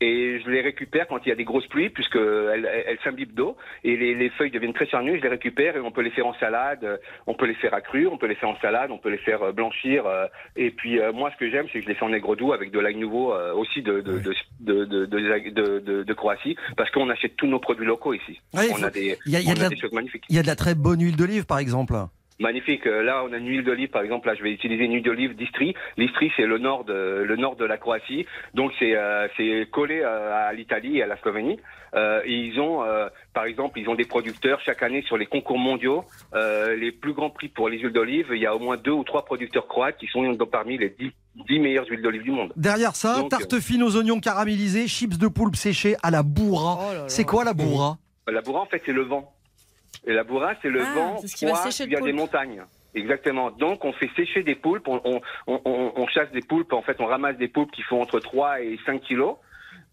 [0.01, 3.57] Et je les récupère quand il y a des grosses pluies, puisque elles, s'imbibent d'eau
[3.83, 5.17] et les, les feuilles deviennent très charnues.
[5.19, 7.75] Je les récupère et on peut les faire en salade, euh, on peut les faire
[7.75, 10.07] à cru, on peut les faire en salade, on peut les faire euh, blanchir.
[10.07, 12.53] euh, et puis moi, ce que j'aime, c'est que je les fais en aigre doux
[12.53, 16.57] avec de l'ail nouveau aussi de de, de, de, de, de, de- de- de Croatie,
[16.77, 18.41] parce qu'on achète tous nos produits locaux ici.
[18.55, 19.69] Ouais, il on faut- a des, y a- il y a on de a la-
[19.71, 20.25] des choses magnifiques.
[20.29, 21.95] Il y a de la très bonne huile d'olive, par exemple.
[22.41, 22.87] Magnifique.
[22.87, 24.29] Euh, Là, on a une huile d'olive, par exemple.
[24.29, 25.75] Là, je vais utiliser une huile d'olive d'Istrie.
[25.97, 30.01] L'Istrie, c'est le nord de le nord de la Croatie, donc c'est euh, c'est collé
[30.03, 31.59] euh, à l'Italie et à la Slovénie.
[31.95, 35.27] Euh, et ils ont, euh, par exemple, ils ont des producteurs chaque année sur les
[35.27, 38.27] concours mondiaux, euh, les plus grands prix pour les huiles d'olive.
[38.33, 41.11] Il y a au moins deux ou trois producteurs croates qui sont parmi les dix,
[41.49, 42.53] dix meilleures huiles d'olive du monde.
[42.57, 46.79] Derrière ça, Donc, tarte fine aux oignons caramélisés, chips de poulpe séchés à la bourra.
[46.81, 47.97] Oh C'est quoi la bourra?
[48.31, 49.33] La bourra, en fait, c'est le vent.
[50.07, 52.63] Et la bourra, c'est le Ah, vent ce qui froid qui vient des montagnes.
[52.95, 53.51] Exactement.
[53.51, 56.83] Donc, on fait sécher des poulpes, on, on, on, on- on chasse des poulpes, en
[56.83, 59.37] fait, on ramasse des poulpes qui font entre 3 et 5 kilos.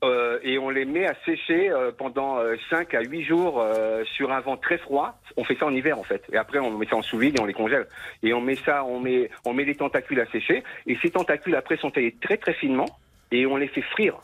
[0.04, 4.04] euh, et on les met à sécher euh, pendant euh, 5 à 8 jours euh,
[4.16, 5.18] sur un vent très froid.
[5.38, 6.22] On fait ça en hiver en fait.
[6.32, 7.88] Et après on met ça en sous vide et on les congèle.
[8.22, 10.64] Et on met ça, on met, on met les tentacules à sécher.
[10.86, 12.86] Et ces tentacules après sont taillés très très finement
[13.32, 14.18] et on les fait frire.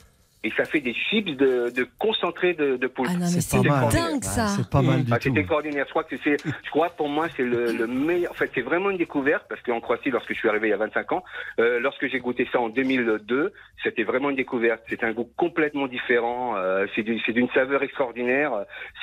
[0.43, 3.11] Et ça fait des chips de, de concentré de, de poulpe.
[3.13, 3.89] Ah C'est pas mal.
[3.93, 4.47] dingue ça.
[4.47, 5.29] C'est pas mal du Ah, tout.
[5.31, 5.85] c'est extraordinaire.
[5.85, 8.31] Je crois que c'est, je crois pour moi c'est le, le meilleur.
[8.31, 10.73] En fait, c'est vraiment une découverte parce qu'en Croatie, lorsque je suis arrivé il y
[10.73, 11.23] a 25 ans,
[11.59, 14.81] euh, lorsque j'ai goûté ça en 2002, c'était vraiment une découverte.
[14.89, 16.55] C'est un goût complètement différent.
[16.57, 18.51] euh, c'est, du- c'est d'une saveur extraordinaire.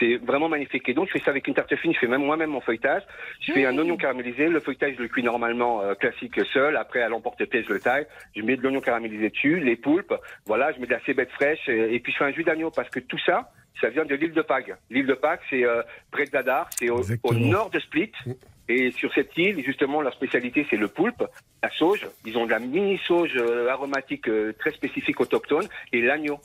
[0.00, 0.88] C'est vraiment magnifique.
[0.88, 1.94] Et donc je fais ça avec une tarte fine.
[1.94, 3.02] Je fais même moi-même mon feuilletage.
[3.42, 4.48] Je fais un oignon caramélisé.
[4.48, 6.76] Le feuilletage je le cuis normalement euh, classique seul.
[6.76, 8.06] Après à l'emporte-pièce je le taille.
[8.34, 10.14] Je mets de l'oignon caramélisé dessus, les poulpes.
[10.46, 12.70] Voilà, je mets de la cébette fraîche et, et puis je fais un jus d'agneau
[12.70, 14.72] parce que tout ça, ça vient de l'île de Pâques.
[14.90, 17.02] L'île de Pâques, c'est euh, près de Dadar, c'est au,
[17.34, 18.12] nord de Split.
[18.68, 21.24] Et sur cette île, justement, leur spécialité, c'est le poulpe,
[21.62, 22.06] la sauge.
[22.26, 26.38] Ils ont de la mini sauge euh, aromatique euh, très spécifique autochtone et l'agneau.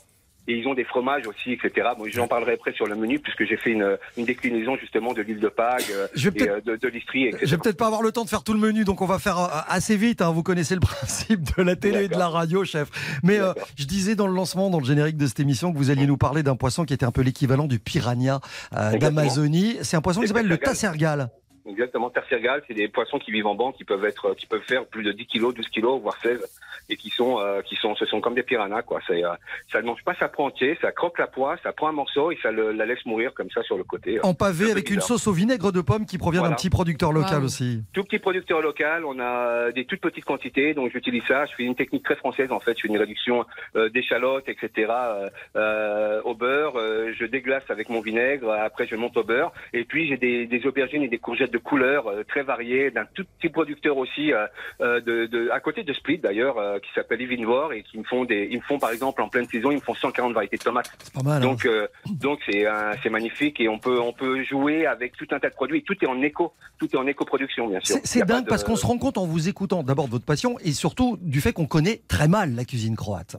[0.46, 1.88] Et ils ont des fromages aussi, etc.
[1.96, 5.22] Bon, j'en parlerai après sur le menu puisque j'ai fait une, une déclinaison justement de
[5.22, 7.44] l'île de Pâques euh, Je vais et euh, de, de l'Istrie, etc.
[7.46, 9.18] Je vais peut-être pas avoir le temps de faire tout le menu, donc on va
[9.18, 10.20] faire euh, assez vite.
[10.20, 10.30] hein.
[10.32, 12.88] Vous connaissez le principe de la télé et de la radio, chef.
[13.22, 15.90] Mais euh, je disais dans le lancement, dans le générique de cette émission, que vous
[15.90, 18.40] alliez nous parler d'un poisson qui était un peu l'équivalent du piranha
[18.76, 19.78] euh, d'Amazonie.
[19.82, 21.30] C'est un poisson qui s'appelle le tassergal.
[21.66, 24.84] Exactement, terciergal, c'est des poissons qui vivent en banc, qui peuvent être, qui peuvent faire
[24.84, 26.38] plus de 10 kilos, 12 kilos, voire 16,
[26.88, 29.00] et qui sont, euh, qui sont, ce sont comme des piranhas, quoi.
[29.06, 29.30] C'est, euh,
[29.72, 32.30] ça ne mange pas, ça prend entier, ça croque la poix, ça prend un morceau
[32.30, 34.18] et ça le, la laisse mourir comme ça sur le côté.
[34.24, 37.38] En pavé avec une sauce au vinaigre de pomme qui provient d'un petit producteur local
[37.38, 37.44] Wow.
[37.46, 37.82] aussi.
[37.92, 41.46] Tout petit producteur local, on a des toutes petites quantités, donc j'utilise ça.
[41.46, 42.76] Je fais une technique très française en fait.
[42.76, 43.44] Je fais une réduction
[43.76, 44.68] euh, d'échalotes, etc.
[44.90, 46.76] euh, euh, au beurre.
[46.78, 48.50] euh, je déglace avec mon vinaigre.
[48.52, 49.52] Après, je monte au beurre.
[49.72, 53.04] Et puis j'ai des, des aubergines et des courgettes de couleurs euh, très variées, d'un
[53.14, 54.46] tout petit producteur aussi, euh,
[54.80, 58.04] euh, de, de, à côté de Split d'ailleurs, euh, qui s'appelle Ivinvor et qui me
[58.04, 60.56] font des, ils me font par exemple en pleine saison, ils me font 140 variétés
[60.58, 60.90] de tomates.
[61.14, 61.42] Pas mal.
[61.42, 61.46] hein.
[61.46, 65.26] Donc, euh, donc c'est un- c'est magnifique et on peut on peut jouer avec tout
[65.30, 65.82] un tas de produits.
[65.84, 67.96] Tout est en éco, tout est en éco-production bien sûr.
[68.04, 70.58] C'est- dingue de- parce qu'on se rend compte en vous écoutant d'abord de votre passion
[70.64, 73.36] et surtout du fait qu'on connaît très mal la cuisine croate.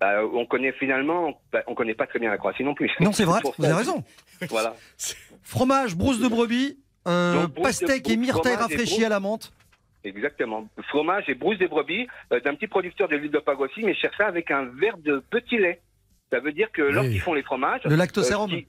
[0.00, 2.90] bah, on connaît finalement, bah, on connaît pas très bien la Croatie non plus.
[3.00, 4.02] Non, c'est vrai, vous avez raison.
[4.48, 4.74] Voilà.
[5.42, 9.52] Fromage, brousse de brebis, euh, Donc, brousse de- pastèque et et rafraîchie à la menthe.
[10.04, 10.68] Exactement.
[10.88, 14.00] Fromage et brousse des brebis euh, d'un petit producteur de l'huile de aussi, mais je
[14.00, 15.80] cherche ça avec un verre de petit lait.
[16.30, 18.52] Ça veut dire que lorsqu'ils font les fromages, Le lactosérum.
[18.52, 18.60] euh,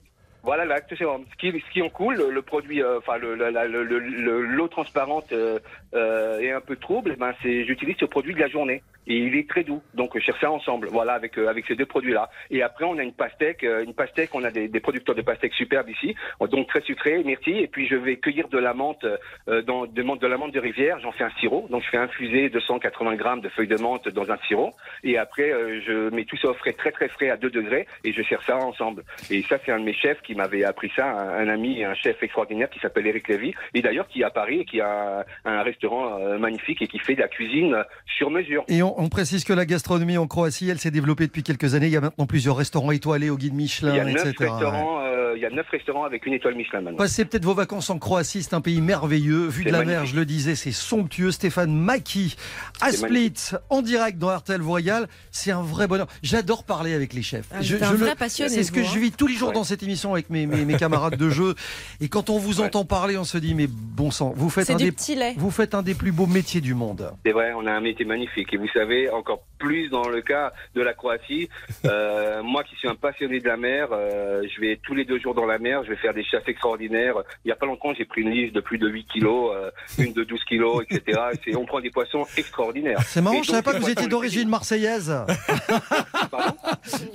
[0.43, 1.25] voilà, le lactosérum.
[1.31, 5.59] Ce qui, ce qui en coule, le, produit, euh, enfin le, l'eau transparente euh,
[5.93, 7.11] euh, est un peu trouble.
[7.13, 9.81] eh Ben c'est, j'utilise ce produit de la journée et il est très doux.
[9.93, 10.87] Donc je ça ensemble.
[10.91, 12.29] Voilà, avec avec ces deux produits-là.
[12.49, 14.31] Et après on a une pastèque, une pastèque.
[14.33, 16.15] On a des, producteurs de pastèques superbes ici,
[16.49, 17.59] donc très sucré, myrtille.
[17.59, 19.05] Et puis je vais cueillir de la menthe,
[19.47, 20.99] de, la menthe de rivière.
[20.99, 21.67] J'en fais un sirop.
[21.69, 24.71] Donc je fais infuser 280 grammes de feuilles de menthe dans un sirop.
[25.03, 25.51] Et après
[25.81, 28.41] je mets tout ça au frais, très très frais à 2 degrés, et je sers
[28.43, 29.03] ça ensemble.
[29.29, 31.83] Et ça c'est un de mes chefs qui qui m'avait appris ça, un, un ami,
[31.83, 34.79] un chef extraordinaire qui s'appelle Eric Lévy, et d'ailleurs qui est à Paris et qui
[34.79, 37.75] a un, un restaurant euh, magnifique et qui fait de la cuisine
[38.17, 38.63] sur mesure.
[38.69, 41.87] Et on, on précise que la gastronomie en Croatie, elle s'est développée depuis quelques années.
[41.87, 44.31] Il y a maintenant plusieurs restaurants étoilés au guide Il y a Michelin, etc.
[44.39, 46.97] restaurants, euh, il y a neuf restaurants avec une étoile Michelin maintenant.
[46.97, 49.47] Passez peut-être vos vacances en Croatie, c'est un pays merveilleux.
[49.47, 51.31] Vu de la mer, je le disais, c'est somptueux.
[51.31, 52.35] Stéphane Maki,
[52.81, 53.33] à Split,
[53.69, 55.07] en direct dans vous régale.
[55.31, 56.07] C'est un vrai bonheur.
[56.23, 57.45] J'adore parler avec les chefs.
[57.51, 59.01] Ah, vous êtes un vrai passionné, C'est ce que je hein.
[59.01, 59.55] vis tous les jours Ouais.
[59.55, 61.55] dans cette émission avec mes, mes, mes camarades de jeu.
[61.99, 62.67] Et quand on vous Ouais.
[62.67, 65.73] entend parler, on se dit, mais bon sang, vous faites, un du des, vous faites
[65.73, 67.11] un des plus beaux métiers du monde.
[67.25, 68.53] C'est vrai, on a un métier magnifique.
[68.53, 71.49] Et vous savez, encore plus dans le cas de la Croatie,
[71.85, 75.19] euh, moi qui suis un passionné de la mer, euh, je vais tous les deux
[75.19, 77.15] jours dans la mer, je vais faire des chasses extraordinaires.
[77.45, 79.71] Il y a pas longtemps, j'ai pris une liste de plus de 8 kilos, euh,
[79.97, 81.19] une de 12 kilos, etc.
[81.57, 82.99] On prend des poissons extraordinaires.
[83.07, 85.11] C'est marrant, je savais donc, pas que vous étiez d'origine marseillaise.
[86.31, 86.55] Pardon?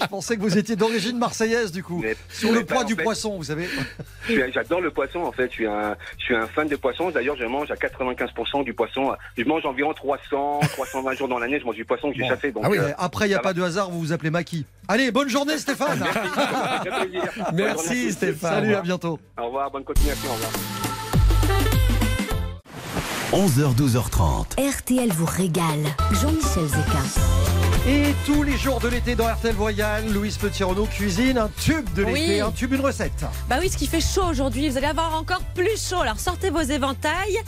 [0.00, 2.00] Je pensais que vous étiez d'origine marseillaise du coup.
[2.02, 3.68] Mais- Sur mais le poids en du poisson, vous savez.
[4.52, 5.46] J'adore le poisson en fait.
[5.50, 7.10] Je suis un, je suis un fan de poisson.
[7.10, 9.14] D'ailleurs, je mange à 95% du poisson.
[9.36, 11.58] Je mange environ 300, 320 jours dans l'année.
[11.60, 12.28] Je mange du poisson que j'ai Bon.
[12.28, 12.52] chassé.
[12.52, 13.54] Donc, Ah oui, euh, après, il n'y a pas va.
[13.54, 14.64] de hasard, vous vous appelez Maki.
[14.88, 16.04] Allez, bonne journée Stéphane
[17.52, 18.12] Merci.
[18.12, 18.50] Stéphane.
[18.62, 19.18] Salut, à bientôt.
[19.40, 20.28] Au revoir, bonne continuation.
[20.30, 20.52] Au revoir.
[23.32, 24.56] 11h, 12h30.
[24.78, 25.84] RTL vous régale.
[26.12, 27.65] Jean-Michel Zeka.
[27.86, 32.02] Et tous les jours de l'été dans RTL Voyage, Louise Petit-Renaud cuisine un tube de
[32.02, 32.40] l'été, Oui.
[32.40, 33.24] un tube, une recette.
[33.48, 36.00] Bah oui, ce qui fait chaud aujourd'hui, vous allez avoir encore plus chaud.
[36.00, 37.38] Alors sortez vos éventails.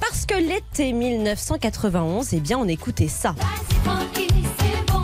[0.00, 3.34] Parce que l'été 1991, eh bien, on écoutait ça.
[3.36, 5.00] Vas-y tranquille, c'est bon.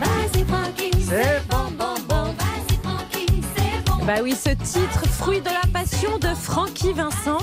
[0.00, 2.24] Vas-y tranquille, c'est bon, bon, bon.
[2.24, 4.04] Vas-y tranquille, c'est bon.
[4.04, 7.38] Bah oui, ce titre, fruit de la passion de Francky Vincent.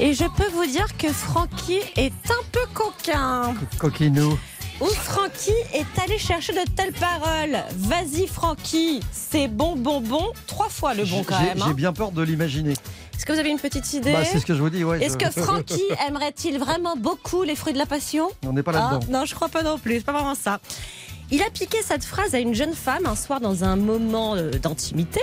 [0.00, 3.54] Et je peux vous dire que Francky est un peu coquin.
[3.78, 4.38] Coquinou.
[4.80, 7.56] Où Francky est allé chercher de telles paroles.
[7.76, 10.32] Vas-y Francky, c'est bon, bon, bon.
[10.46, 11.58] Trois fois le bon quand J'ai- même.
[11.58, 11.72] J'ai hein.
[11.74, 12.72] bien peur de l'imaginer.
[13.16, 15.02] Est-ce que vous avez une petite idée Bah, c'est ce que je vous dis, ouais.
[15.02, 18.72] Est-ce je- que Francky aimerait-il vraiment beaucoup les fruits de la passion On n'est pas
[18.74, 19.20] Ah, là-dedans.
[19.20, 20.60] Non, je crois pas non plus, c'est pas vraiment ça.
[21.30, 24.50] Il a piqué cette phrase à une jeune femme un soir dans un moment euh,
[24.50, 25.20] d'intimité.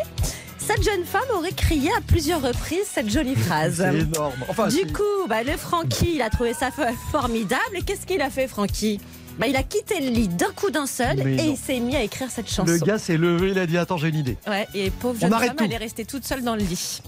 [0.57, 3.75] Cette jeune femme aurait crié à plusieurs reprises cette jolie phrase.
[3.77, 4.33] C'est énorme.
[4.49, 6.69] Enfin, Du coup, bah, le Francky, il a trouvé ça
[7.11, 7.61] formidable.
[7.75, 8.99] Et qu'est-ce qu'il a fait, Francky?
[9.39, 11.43] Bah, Il a quitté le lit d'un coup d'un seul Mais et non.
[11.53, 12.71] il s'est mis à écrire cette chanson.
[12.71, 14.37] le gars s'est levé, il a dit Attends, j'ai une idée.
[14.47, 15.63] Ouais, et pauvre On jeune arrête femme, tout.
[15.65, 17.01] elle est restée toute seule dans le lit.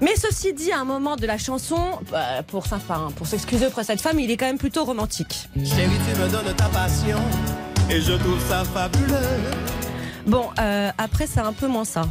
[0.00, 1.78] Mais ceci dit, à un moment de la chanson,
[2.10, 5.48] bah, pour, enfin, pour s'excuser auprès de cette femme, il est quand même plutôt romantique.
[5.56, 7.18] Chérie, tu me donnes ta passion
[7.90, 9.16] et je trouve ça fabuleux.
[10.26, 12.02] Bon, euh, après, c'est un peu moins ça.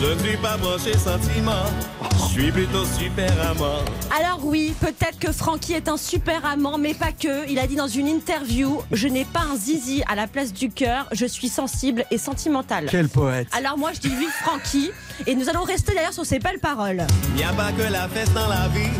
[0.00, 1.64] Je ne suis pas branché sentiment,
[2.12, 3.78] je suis plutôt super amant.
[4.18, 7.48] Alors oui, peut-être que Francky est un super amant, mais pas que.
[7.48, 10.68] Il a dit dans une interview, je n'ai pas un zizi à la place du
[10.70, 12.86] cœur, je suis sensible et sentimental.
[12.90, 13.48] Quel poète.
[13.56, 14.90] Alors moi je dis vive Francky
[15.26, 17.06] et nous allons rester d'ailleurs sur ces belles paroles.
[17.30, 18.90] Il n'y a pas que la fesse dans la vie,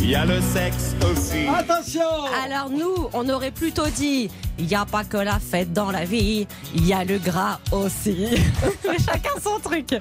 [0.00, 1.46] il y a le sexe aussi.
[1.46, 5.90] Attention Alors nous, on aurait plutôt dit il n'y a pas que la fête dans
[5.90, 8.28] la vie, il y a le gras aussi.
[8.88, 9.92] Mais chacun son truc.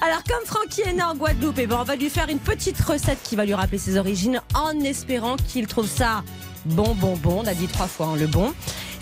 [0.00, 2.80] Alors comme Francky est né en Guadeloupe, eh ben, on va lui faire une petite
[2.80, 6.22] recette qui va lui rappeler ses origines en espérant qu'il trouve ça
[6.66, 7.42] bon, bon, bon.
[7.42, 8.52] On a dit trois fois hein, le bon.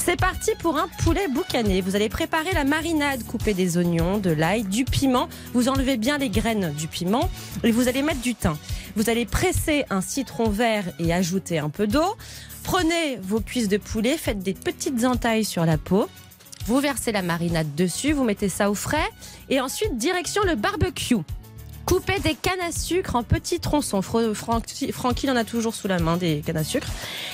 [0.09, 1.83] C'est parti pour un poulet boucané.
[1.83, 5.29] Vous allez préparer la marinade, couper des oignons, de l'ail, du piment.
[5.53, 7.29] Vous enlevez bien les graines du piment
[7.63, 8.57] et vous allez mettre du thym.
[8.97, 12.17] Vous allez presser un citron vert et ajouter un peu d'eau.
[12.63, 16.09] Prenez vos cuisses de poulet, faites des petites entailles sur la peau.
[16.65, 19.11] Vous versez la marinade dessus, vous mettez ça au frais
[19.51, 21.17] et ensuite direction le barbecue.
[21.89, 24.03] Coupez des cannes à sucre en petits tronçons.
[24.03, 26.87] Francky, Francky en a toujours sous la main des cannes à sucre.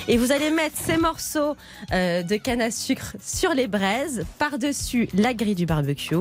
[0.07, 1.57] Et vous allez mettre ces morceaux
[1.93, 6.15] euh, de canne à sucre sur les braises, par-dessus la grille du barbecue.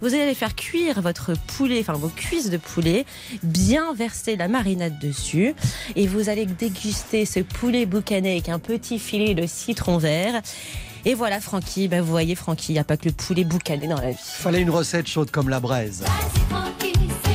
[0.00, 3.06] Vous allez faire cuire votre poulet, enfin vos cuisses de poulet,
[3.44, 5.54] bien verser la marinade dessus.
[5.94, 10.42] Et vous allez déguster ce poulet boucané avec un petit filet de citron vert.
[11.04, 13.86] Et voilà, Francky, ben vous voyez, Francky, il n'y a pas que le poulet boucané
[13.86, 14.18] dans la vie.
[14.20, 16.02] Fallait une recette chaude comme la braise.
[16.50, 17.25] Vas-y.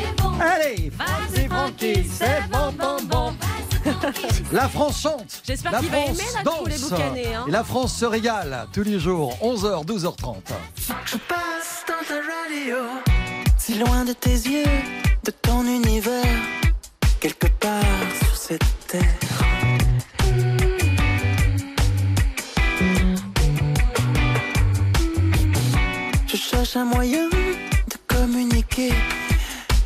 [0.41, 3.33] Allez Vas-y, Francky, c'est bon, bon, bon.
[4.51, 6.89] La France chante J'espère La qu'il va France aimer poulet danse.
[6.89, 7.33] boucané.
[7.35, 7.45] Hein.
[7.47, 10.35] Et la France se régale tous les jours, 11h, 12h30.
[11.05, 12.77] Je passe dans ta radio,
[13.57, 14.65] si loin de tes yeux,
[15.23, 16.25] de ton univers,
[17.19, 17.81] quelque part
[18.23, 19.01] sur cette terre.
[26.27, 28.91] Je cherche un moyen de communiquer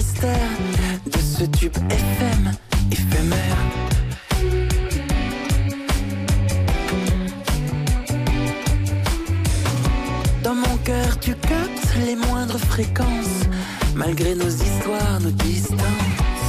[0.00, 2.52] De ce tube FM
[2.90, 3.56] éphémère.
[10.42, 13.44] Dans mon cœur, tu captes les moindres fréquences,
[13.94, 16.39] malgré nos histoires, nos distances.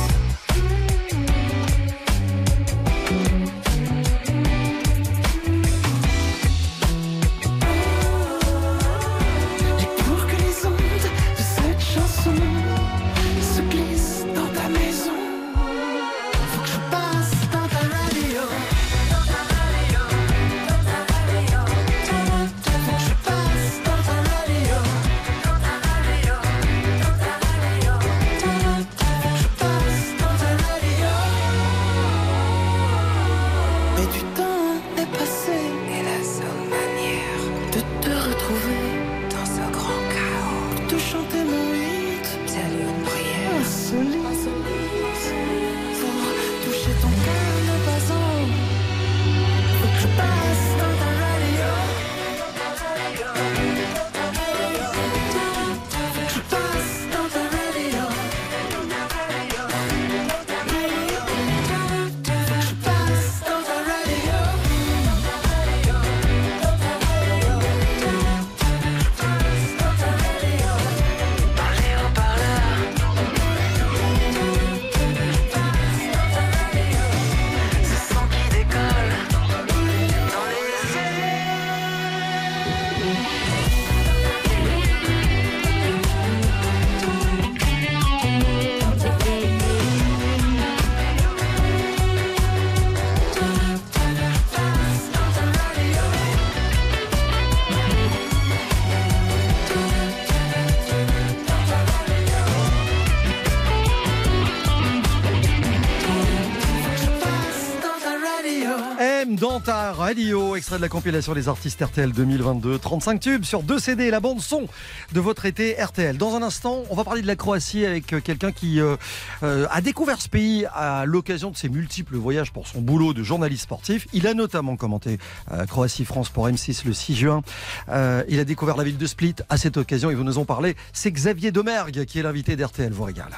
[109.91, 112.79] Radio, extrait de la compilation des artistes RTL 2022.
[112.79, 114.67] 35 tubes sur deux CD, la bande son
[115.13, 116.17] de votre été RTL.
[116.17, 118.95] Dans un instant, on va parler de la Croatie avec euh, quelqu'un qui euh,
[119.43, 123.23] euh, a découvert ce pays à l'occasion de ses multiples voyages pour son boulot de
[123.23, 124.07] journaliste sportif.
[124.13, 125.19] Il a notamment commenté
[125.67, 127.41] Croatie-France pour M6 le 6 juin.
[127.87, 130.75] Il a découvert la ville de Split à cette occasion et vous nous en parlez.
[130.93, 133.31] C'est Xavier Domergue qui est l'invité d'RTL vous régale.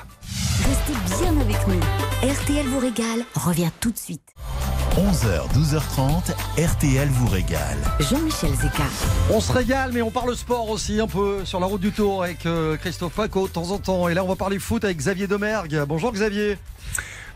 [0.67, 1.79] Restez bien avec nous.
[2.29, 4.33] RTL vous régale revient tout de suite.
[4.95, 7.79] 11h, 12h30, RTL vous régale.
[7.99, 8.83] Jean-Michel Zeka.
[9.31, 12.21] On se régale, mais on parle sport aussi un peu sur la route du Tour
[12.23, 14.07] avec euh, Christophe Paco de temps en temps.
[14.07, 15.83] Et là, on va parler foot avec Xavier Domergue.
[15.87, 16.59] Bonjour Xavier.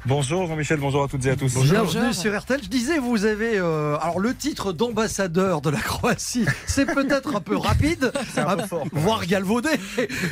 [0.06, 1.54] Bonjour Jean-Michel, bonjour à toutes et à tous.
[1.64, 2.62] Bienvenue sur RTL.
[2.64, 6.46] Je disais, vous avez euh, alors le titre d'ambassadeur de la Croatie.
[6.66, 8.88] C'est peut-être un peu rapide, C'est un peu ah, fort.
[8.94, 9.70] voire galvaudé.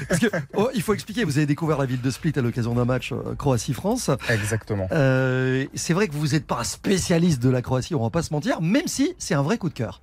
[0.08, 2.74] Parce que, oh, il faut expliquer, vous avez découvert la ville de Split à l'occasion
[2.74, 4.12] d'un match euh, Croatie-France.
[4.30, 4.88] Exactement.
[4.92, 8.24] Euh, c'est vrai que vous n'êtes pas un spécialiste de la Croatie, on va pas
[8.24, 10.02] se mentir, même si c'est un vrai coup de cœur.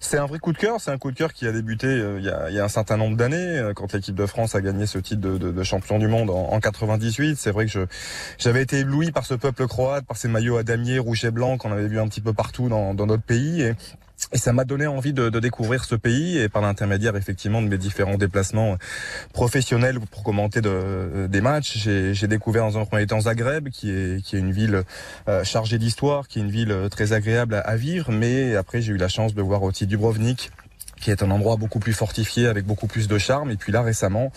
[0.00, 2.18] C'est un vrai coup de cœur, c'est un coup de cœur qui a débuté euh,
[2.18, 4.98] il, y a, un certain nombre d'années, euh, quand l'équipe de France a gagné ce
[4.98, 7.36] titre de, champion du monde en, en 98.
[7.38, 7.86] C'est vrai que
[8.38, 11.56] j'avais été ébloui par ce peuple croate, par ces maillots à damier rouge et blanc
[11.56, 13.72] qu'on avait vu un petit peu partout dans, dans notre pays.
[14.32, 17.78] Et ça m'a donné envie de, découvrir ce pays et par l'intermédiaire effectivement de mes
[17.78, 18.76] différents déplacements
[19.32, 24.22] professionnels pour commenter de- des matchs, j'ai découvert dans un premier temps Zagreb, qui est,
[24.24, 24.82] qui est une ville
[25.28, 28.80] euh, chargée d'histoire, qui est une ville euh, très agréable à, à vivre, mais après
[28.80, 30.50] j'ai eu la chance de voir aussi Dubrovnik,
[31.04, 33.50] qui est un endroit beaucoup plus fortifié avec beaucoup plus de charme.
[33.50, 34.32] Et puis là récemment,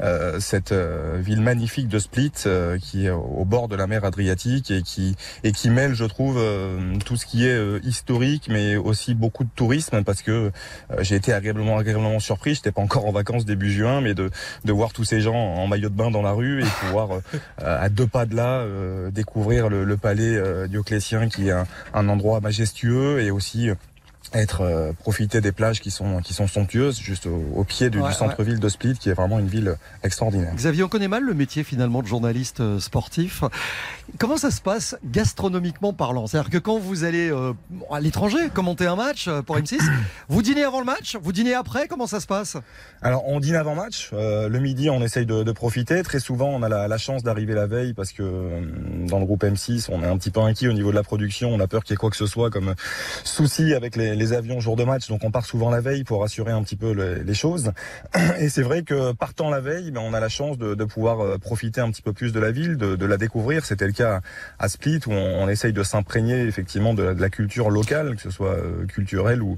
[0.00, 4.02] euh, cette euh, ville magnifique de Split, euh, qui est au bord de la mer
[4.06, 8.48] Adriatique et qui et qui mêle, je trouve, euh, tout ce qui est euh, historique,
[8.48, 10.50] mais aussi beaucoup de tourisme, parce que
[11.00, 12.54] j'ai été agréablement agréablement surpris.
[12.54, 14.30] J'étais pas encore en vacances début juin, mais de
[14.64, 17.20] de voir tous ces gens en maillot de bain dans la rue et pouvoir
[17.58, 18.64] à deux pas de là
[19.10, 23.68] découvrir le, le palais dioclétien, qui est un, un endroit majestueux et aussi
[24.36, 28.00] être euh, profiter des plages qui sont qui sont somptueuses juste au, au pied du,
[28.00, 30.54] Ouais, du centre-ville de Split qui est vraiment une ville extraordinaire.
[30.54, 33.42] Xavier, on connaît mal le métier finalement de journaliste euh, sportif.
[34.18, 36.26] Comment ça se passe gastronomiquement parlant?
[36.26, 37.52] C'est-à-dire que quand vous allez euh,
[37.90, 39.78] à l'étranger commenter un match pour M6,
[40.28, 42.56] vous dînez avant le match, vous dînez après, comment ça se passe?
[43.02, 46.02] Alors on dîne avant match, euh, le midi on essaye de, de profiter.
[46.02, 48.22] Très souvent on a la, la chance d'arriver la veille parce que
[49.06, 51.50] dans le groupe M6 on est un petit peu inquiet au niveau de la production,
[51.50, 52.74] on a peur qu'il y ait quoi que ce soit comme
[53.24, 56.22] souci avec les, les avions jour de match, donc on part souvent la veille pour
[56.24, 57.72] assurer un petit peu le- les choses.
[58.40, 61.20] Et c'est vrai que partant la veille, ben, on a la chance de, de pouvoir
[61.20, 63.64] euh, profiter un petit peu plus de la ville, de, de la découvrir.
[63.64, 64.20] C'était le cas
[64.58, 68.30] à Split où on, essaye de s'imprégner effectivement de, la- de culture locale, que ce
[68.30, 69.56] soit euh, culturelle ou,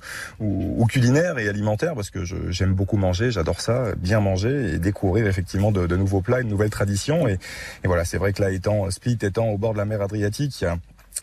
[0.89, 5.71] culinaire et alimentaire, parce que j'aime beaucoup manger, j'adore ça, bien manger et découvrir effectivement
[5.71, 7.29] de, de nouveaux plats, une nouvelle tradition.
[7.29, 7.39] Et,
[7.85, 10.65] voilà, c'est vrai que là, étant Split étant au bord de la mer Adriatique, il
[10.65, 10.79] y a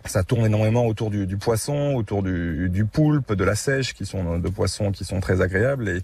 [0.05, 4.05] ça tourne énormément autour du, du poisson, autour du, du poulpe, de la sèche, qui
[4.05, 6.01] sont de poissons qui sont très agréables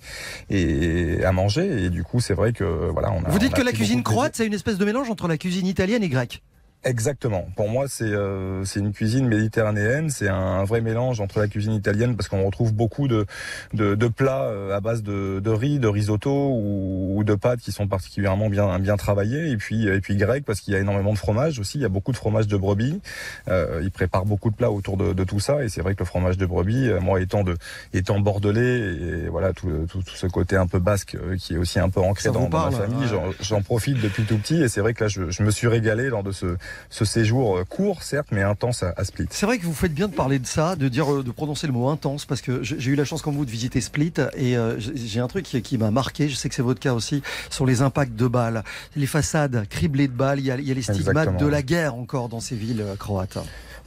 [0.49, 1.85] et, et à manger.
[1.85, 3.29] Et du coup, c'est vrai que voilà, on a.
[3.29, 5.67] Vous dites a que la cuisine croate, c'est une espèce de mélange entre la cuisine
[5.67, 6.41] italienne et grecque.
[6.83, 7.47] Exactement.
[7.55, 10.09] Pour moi, c'est euh, c'est une cuisine méditerranéenne.
[10.09, 13.27] C'est un, un vrai mélange entre la cuisine italienne parce qu'on retrouve beaucoup de
[13.73, 17.59] de, de plats euh, à base de, de riz, de risotto ou, ou de pâtes
[17.59, 19.51] qui sont particulièrement bien bien travaillées.
[19.51, 21.77] Et puis et puis grec parce qu'il y a énormément de fromage aussi.
[21.77, 22.99] Il y a beaucoup de fromage de brebis.
[23.47, 25.63] Euh, ils préparent beaucoup de plats autour de, de tout ça.
[25.63, 27.57] Et c'est vrai que le fromage de brebis, euh, moi étant de
[27.93, 31.57] étant bordelais et voilà tout, tout, tout ce côté un peu basque euh, qui est
[31.57, 33.07] aussi un peu ancré dans, dans ma famille, ouais.
[33.07, 34.63] j'en- j'en profite depuis tout petit.
[34.63, 36.57] Et c'est vrai que là, je, je me suis régalé lors de ce
[36.89, 39.27] ce séjour euh, court, certes, mais intense à, à Split.
[39.29, 41.67] C'est vrai que vous faites bien de parler de ça, de dire, euh, de prononcer
[41.67, 44.57] le mot intense, parce que j'ai eu la chance comme vous de visiter Split et
[44.57, 46.29] euh, j'ai un truc qui, qui m'a marqué.
[46.29, 48.63] Je sais que c'est votre cas aussi sur les impacts de balles,
[48.95, 50.39] les façades criblées de balles.
[50.39, 51.39] Il y a, il y a les stigmates Exactement.
[51.39, 53.37] de la guerre encore dans ces villes croates.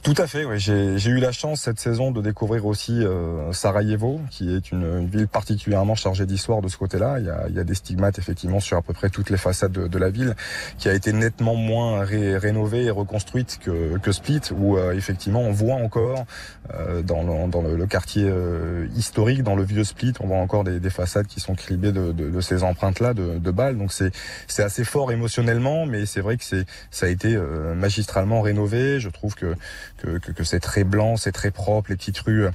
[0.05, 0.59] Tout à fait, oui.
[0.59, 5.07] J'ai eu la chance cette saison de découvrir aussi euh, Sarajevo, qui est une, une
[5.07, 7.17] ville particulièrement chargée d'histoire de ce côté-là.
[7.17, 9.37] Il y, a, il y a des stigmates effectivement sur à peu près toutes les
[9.37, 10.35] façades de, de la ville,
[10.77, 15.41] qui a été nettement moins ré- rénovée et reconstruite que, que Split, où euh, effectivement
[15.41, 16.25] on voit encore
[16.75, 20.37] euh, dans, le, dans le, le quartier euh, historique, dans le vieux Split, on voit
[20.37, 23.79] encore des, des façades qui sont criblées de, de, de ces empreintes-là de, balles.
[23.79, 24.11] Donc c'est
[24.45, 28.99] c'est assez fort émotionnellement, mais c'est vrai que c'est ça a été euh, magistralement rénové.
[28.99, 29.55] Je trouve que
[29.97, 32.47] que, que, c'est très blanc, c'est très propre, les petites rues.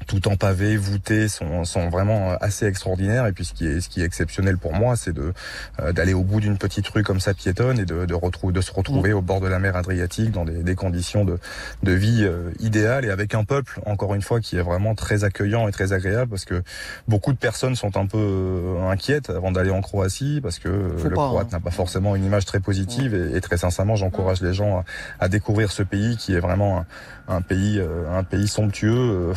[0.00, 3.26] Euh, Tout en pavé, voûtées, sont, sont vraiment assez extraordinaires.
[3.26, 5.32] Et puis ce qui est, ce qui est exceptionnel pour moi, c'est de
[5.80, 8.60] euh, d'aller au bout d'une petite rue comme ça piétonne et de, de, retrouver, de
[8.60, 11.38] se retrouver au bord de la mer Adriatique dans des, des conditions de,
[11.82, 15.24] de vie euh, idéales et avec un peuple, encore une fois, qui est vraiment très
[15.24, 16.62] accueillant et très agréable parce que
[17.06, 21.04] beaucoup de personnes sont un peu euh, inquiètes avant d'aller en Croatie parce que euh,
[21.04, 21.56] le pas, Croate hein.
[21.56, 24.84] n'a pas forcément une image très positive et, et très sincèrement, j'encourage les gens à,
[25.24, 26.86] à découvrir ce pays qui est vraiment un,
[27.28, 29.34] un pays, euh, un pays somptueux, euh,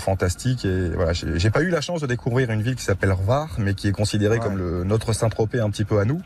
[0.50, 3.74] Et voilà, j'ai pas eu la chance de découvrir une ville qui s'appelle Rvar, mais
[3.74, 4.39] qui est considérée Ouais.
[4.39, 6.22] comme le, notre Saint-Tropez un petit peu à nous.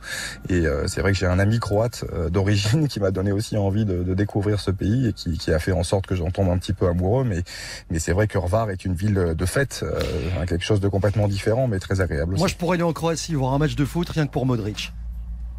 [0.50, 3.58] Et euh, c'est vrai que j'ai un ami croate euh, d'origine qui m'a donné aussi
[3.58, 6.32] envie de, de découvrir ce pays et qui, qui a fait en sorte que j'en
[6.32, 7.24] tombe un petit peu amoureux.
[7.24, 7.44] Mais,
[7.90, 10.00] mais c'est vrai que Rvar est une ville de fête, euh,
[10.46, 12.40] quelque chose de complètement différent, mais très agréable aussi.
[12.42, 14.94] Moi, je pourrais aller en Croatie voir un match de foot rien que pour Modric.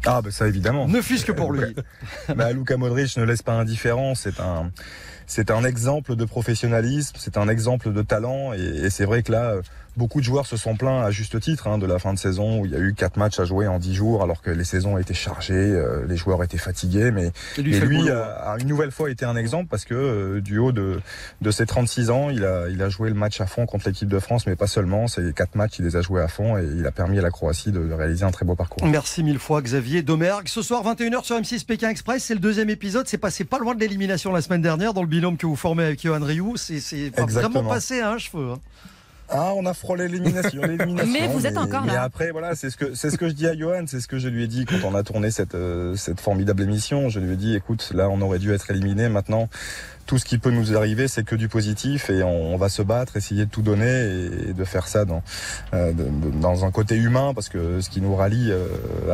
[0.05, 0.87] Ah, bah ça évidemment.
[0.87, 1.75] Ne fût-ce que pour lui.
[2.35, 4.15] bah, Luka Modric ne laisse pas indifférent.
[4.15, 4.71] C'est un,
[5.27, 8.53] c'est un exemple de professionnalisme, c'est un exemple de talent.
[8.53, 9.55] Et, c'est vrai que là,
[9.97, 12.59] beaucoup de joueurs se sont plaints à juste titre hein, de la fin de saison
[12.59, 14.63] où il y a eu quatre matchs à jouer en dix jours alors que les
[14.63, 17.11] saisons étaient chargées, euh, les joueurs étaient fatigués.
[17.11, 18.09] Mais, lui, mais boulot.
[18.11, 20.99] a, a une nouvelle fois été un exemple parce que euh, du haut de,
[21.41, 24.07] de ses 36 ans, il a, il a joué le match à fond contre l'équipe
[24.07, 25.07] de France, mais pas seulement.
[25.07, 27.31] Ces quatre matchs, il les a joués à fond et il a permis à la
[27.31, 28.85] Croatie de, de réaliser un très beau parcours.
[28.87, 30.47] Merci mille fois Xavier Domergue.
[30.47, 33.07] Ce soir 21h sur M6 Pékin Express, c'est le deuxième épisode.
[33.07, 35.83] C'est passé pas loin de l'élimination la semaine dernière dans le binôme que vous formez
[35.83, 36.55] avec Johan Rioux.
[36.57, 38.51] C'est vraiment passé à un cheveu.
[38.51, 38.59] hein.
[39.29, 41.11] Ah, on a frôlé l'élimination, l'élimination.
[41.11, 42.03] Mais vous êtes encore mais là.
[42.03, 44.19] après, voilà, c'est ce que c'est ce que je dis à Johan, c'est ce que
[44.19, 47.09] je lui ai dit quand on a tourné cette euh, cette formidable émission.
[47.09, 49.09] Je lui ai dit, écoute, là, on aurait dû être éliminé.
[49.09, 49.49] Maintenant,
[50.07, 52.81] tout ce qui peut nous arriver, c'est que du positif et on, on va se
[52.81, 53.85] battre, essayer de tout donner
[54.49, 55.21] et, de faire ça dans
[55.73, 58.65] euh, de- de- dans un côté humain, parce que ce qui nous rallie euh,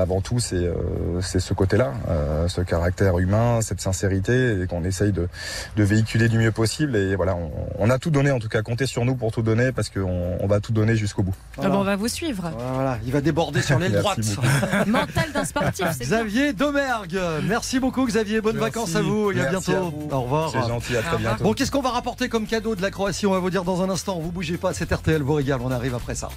[0.01, 0.73] avant tout, c'est euh,
[1.21, 5.27] c'est ce côté-là, euh, ce caractère humain, cette sincérité et qu'on essaye de
[5.75, 6.95] de véhiculer du mieux possible.
[6.95, 9.41] Et voilà, on, on a tout donné, en tout cas, comptez sur nous pour tout
[9.41, 11.35] donner, parce qu'on on va tout donner jusqu'au bout.
[11.61, 12.51] Ah bon, on va vous suivre.
[12.75, 14.19] Voilà, il va déborder sur l'aile droite.
[14.87, 15.87] Mental d'un sportif.
[15.99, 18.69] Xavier Domergue, merci beaucoup Xavier, bonnes Merci.
[18.75, 19.85] vacances à vous et à Merci bientôt.
[19.85, 20.07] à vous.
[20.11, 20.51] Au revoir.
[20.83, 21.43] C'est gentil, à très bientôt.
[21.43, 23.81] Bon, qu'est-ce qu'on va rapporter comme cadeau de la Croatie On va vous dire dans
[23.81, 24.19] un instant.
[24.19, 25.59] Vous bougez pas, c'est RTL vous régale.
[25.63, 26.29] On arrive après ça.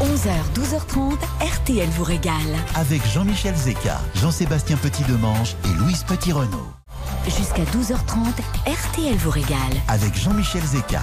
[0.00, 2.34] 11h, 12h30, RTL vous régale.
[2.74, 6.68] Avec Jean-Michel Zeka, Jean-Sébastien Petit-Demange et Louise Petit-Renault.
[7.24, 8.34] Jusqu'à 12h30,
[8.66, 9.56] RTL vous régale.
[9.88, 11.00] Avec Jean-Michel Zeka.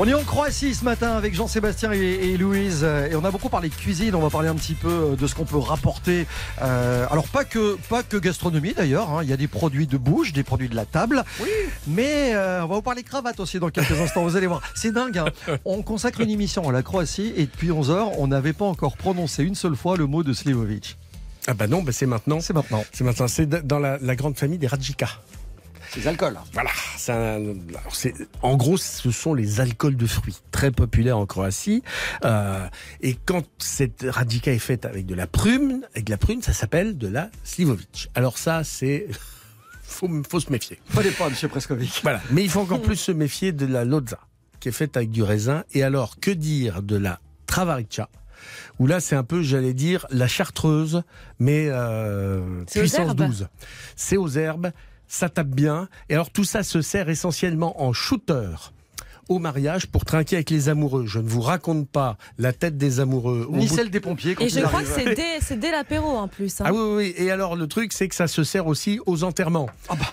[0.00, 3.48] On est en Croatie ce matin avec Jean-Sébastien et, et Louise et on a beaucoup
[3.48, 4.14] parlé de cuisine.
[4.14, 6.24] On va parler un petit peu euh, de ce qu'on peut rapporter.
[6.62, 9.10] Euh, alors pas que pas que gastronomie d'ailleurs.
[9.10, 9.24] hein.
[9.24, 11.24] Il y a des produits de bouche, des produits de la table.
[11.88, 14.22] Mais euh, on va vous parler cravate aussi dans quelques instants.
[14.22, 15.18] Vous allez voir, c'est dingue.
[15.18, 15.26] hein.
[15.64, 18.96] On consacre une émission à la Croatie et depuis 11 h on n'avait pas encore
[18.96, 20.96] prononcé une seule fois le mot de Slivovic.
[21.48, 22.38] Ah bah non, bah c'est maintenant.
[22.40, 22.84] C'est maintenant.
[22.92, 23.26] C'est maintenant.
[23.26, 25.08] C'est dans la, la grande famille des Radjika.
[25.92, 26.38] Ces alcools.
[26.52, 26.70] Voilà.
[26.96, 31.26] c'est un- alors, c'est- en gros, ce sont les alcools de fruits, très populaires en
[31.26, 31.82] Croatie.
[32.24, 32.66] Euh,
[33.00, 36.52] et quand cette radica est faite avec de la prune, avec de la prune, ça
[36.52, 38.10] s'appelle de la slivovic.
[38.14, 39.06] Alors ça, c'est
[39.82, 40.78] faut, faut se méfier.
[40.92, 42.00] Pas, monsieur Preskovic.
[42.02, 42.20] Voilà.
[42.30, 44.18] Mais il faut encore plus se méfier de la lozza,
[44.60, 45.64] qui est faite avec du raisin.
[45.72, 48.08] Et alors, que dire de la travarica
[48.78, 51.02] où là, c'est un peu, j'allais dire, la chartreuse,
[51.40, 53.26] mais euh, puissance herbes.
[53.26, 53.48] 12.
[53.96, 54.70] C'est aux herbes,
[55.08, 55.88] ça tape bien.
[56.08, 58.50] Et alors, tout ça se sert essentiellement en shooter
[59.28, 61.04] au mariage pour trinquer avec les amoureux.
[61.06, 63.46] Je ne vous raconte pas la tête des amoureux.
[63.52, 66.62] Ni bout celle des pompiers quand Et je crois que c'est dès, l'apéro en plus.
[66.62, 66.64] hein.
[66.66, 67.14] Ah oui, oui, oui.
[67.18, 69.68] Et alors, le truc, c'est que ça se sert aussi aux enterrements.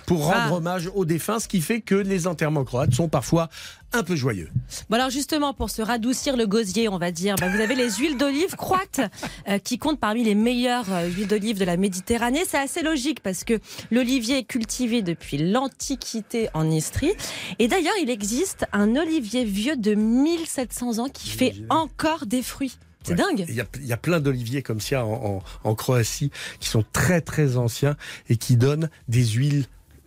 [0.05, 0.53] Pour rendre Ah.
[0.55, 3.49] hommage aux défunts, ce qui fait que les enterrements croates sont parfois
[3.97, 4.49] un peu joyeux.
[4.89, 7.89] Bon alors justement, pour se radoucir le gosier, on va dire, bah, vous avez les
[7.91, 9.01] huiles d'olive croates
[9.47, 12.41] euh, qui comptent parmi les meilleures euh, huiles d'olive de la Méditerranée.
[12.47, 13.59] C'est assez logique parce que
[13.91, 17.13] l'olivier est cultivé depuis l'Antiquité en Istrie.
[17.59, 22.77] Et d'ailleurs, il existe un olivier vieux de 1700 ans qui fait encore des fruits.
[23.03, 23.17] C'est Ouais.
[23.17, 23.45] dingue.
[23.47, 26.67] Il y, a, il y a plein d'oliviers comme ça en, en- en Croatie qui
[26.69, 27.95] sont très très anciens
[28.29, 29.65] et qui donnent des huiles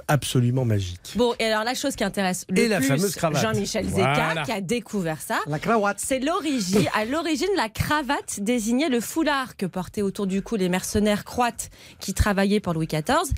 [0.09, 1.13] absolument magiques.
[1.17, 3.43] Bon, et alors la chose qui intéresse le Et la plus fameuse cravate.
[3.43, 4.43] Jean-Michel Zeka Voilà.
[4.43, 6.01] qui a découvert ça, La cravate.
[6.01, 6.87] c'est l'origine.
[6.95, 11.71] À l'origine, la cravate désignait le foulard que portaient autour du cou les mercenaires croates
[12.01, 13.33] qui travaillaient pour Louis XIV.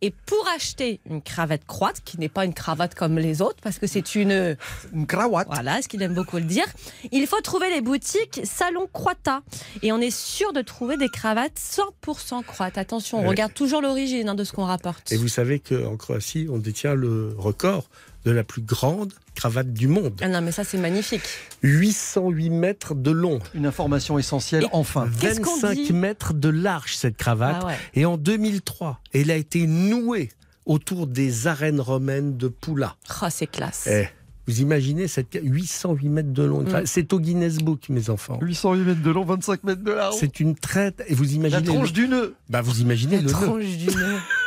[0.00, 3.78] Et pour acheter une cravate croate, qui n'est pas une cravate comme les autres, parce
[3.78, 4.56] que c'est une,
[4.92, 5.48] Une cravate.
[5.50, 6.66] voilà, ce qu'il aime beaucoup le dire,
[7.10, 9.42] il faut trouver les boutiques Salon Croata.
[9.82, 12.78] Et on est sûr de trouver des cravates 100% croates.
[12.78, 13.28] Attention, on Ouais.
[13.28, 15.10] regarde toujours l'origine hein, de ce qu'on rapporte.
[15.12, 16.11] Et vous savez qu'en Croatie,
[16.50, 17.88] on détient le record
[18.24, 20.12] de la plus grande cravate du monde.
[20.22, 21.22] Ah non, mais ça c'est magnifique.
[21.62, 25.08] 808 mètres de long, Une information essentielle, Et- enfin.
[25.20, 27.56] Qu'est-ce qu'on 25 dit mètres de large cette cravate.
[27.62, 27.76] Ah ouais.
[27.94, 30.30] Et en 2003, elle a été nouée
[30.66, 32.96] autour des arènes romaines de Pula.
[33.22, 33.88] Oh, c'est classe.
[33.90, 34.06] Eh,
[34.46, 36.62] vous imaginez cette 808 mètres de long.
[36.62, 36.82] Mm.
[36.84, 38.38] C'est au Guinness Book, mes enfants.
[38.42, 40.14] 808 mètres de long, 25 mètres de large.
[40.18, 41.02] C'est une traite.
[41.08, 41.94] Et vous La imaginez tronche le...
[41.94, 42.34] du nœud.
[42.48, 43.32] Bah, vous imaginez La le nœud.
[43.32, 44.16] tronche du nœud.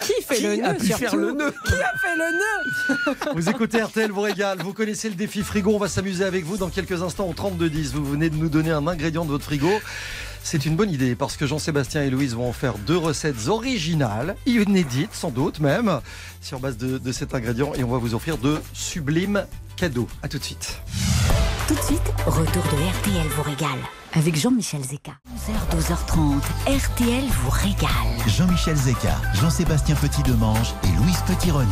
[0.00, 2.32] Qui fait Qui le nœud a pu surtout faire le nœud Qui a fait le
[2.32, 4.58] nœud Vous écoutez RTL vous régale.
[4.62, 5.74] Vous connaissez le défi frigo.
[5.74, 7.92] On va s'amuser avec vous dans quelques instants au 32-10.
[7.92, 9.70] Vous venez de nous donner un ingrédient de votre frigo.
[10.42, 14.36] C'est une bonne idée parce que Jean-Sébastien et Louise vont en faire deux recettes originales,
[14.46, 16.00] inédites sans doute même,
[16.40, 17.72] sur base de, de cet ingrédient.
[17.74, 19.44] Et on va vous offrir de sublimes
[19.76, 20.08] cadeaux.
[20.22, 20.78] À tout de suite.
[21.68, 23.78] Tout de suite, retour de RTL vous régale
[24.14, 25.12] avec Jean-Michel Zeka.
[25.36, 27.90] 11h, 12h30, RTL vous régale.
[28.26, 31.66] Jean-Michel Zeka, Jean-Sébastien Petit-Demange et Louise Petit-Renaud.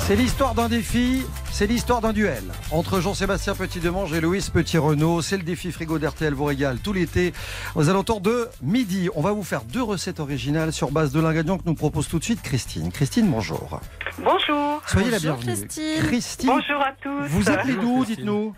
[0.00, 5.22] C'est l'histoire d'un défi, c'est l'histoire d'un duel entre Jean-Sébastien Petit-Demange et Louise Petit-Renaud.
[5.22, 7.32] C'est le défi frigo d'RTL vous régale tout l'été
[7.74, 9.08] aux alentours de midi.
[9.14, 12.18] On va vous faire deux recettes originales sur base de l'ingrédient que nous propose tout
[12.18, 12.92] de suite Christine.
[12.92, 13.80] Christine, bonjour.
[14.18, 14.82] Bonjour.
[14.86, 15.54] Soyez la Bonjour, bienvenue.
[15.66, 16.02] Christine.
[16.04, 17.26] Christine, Bonjour à tous.
[17.28, 18.54] vous appelez d'où, dites-nous?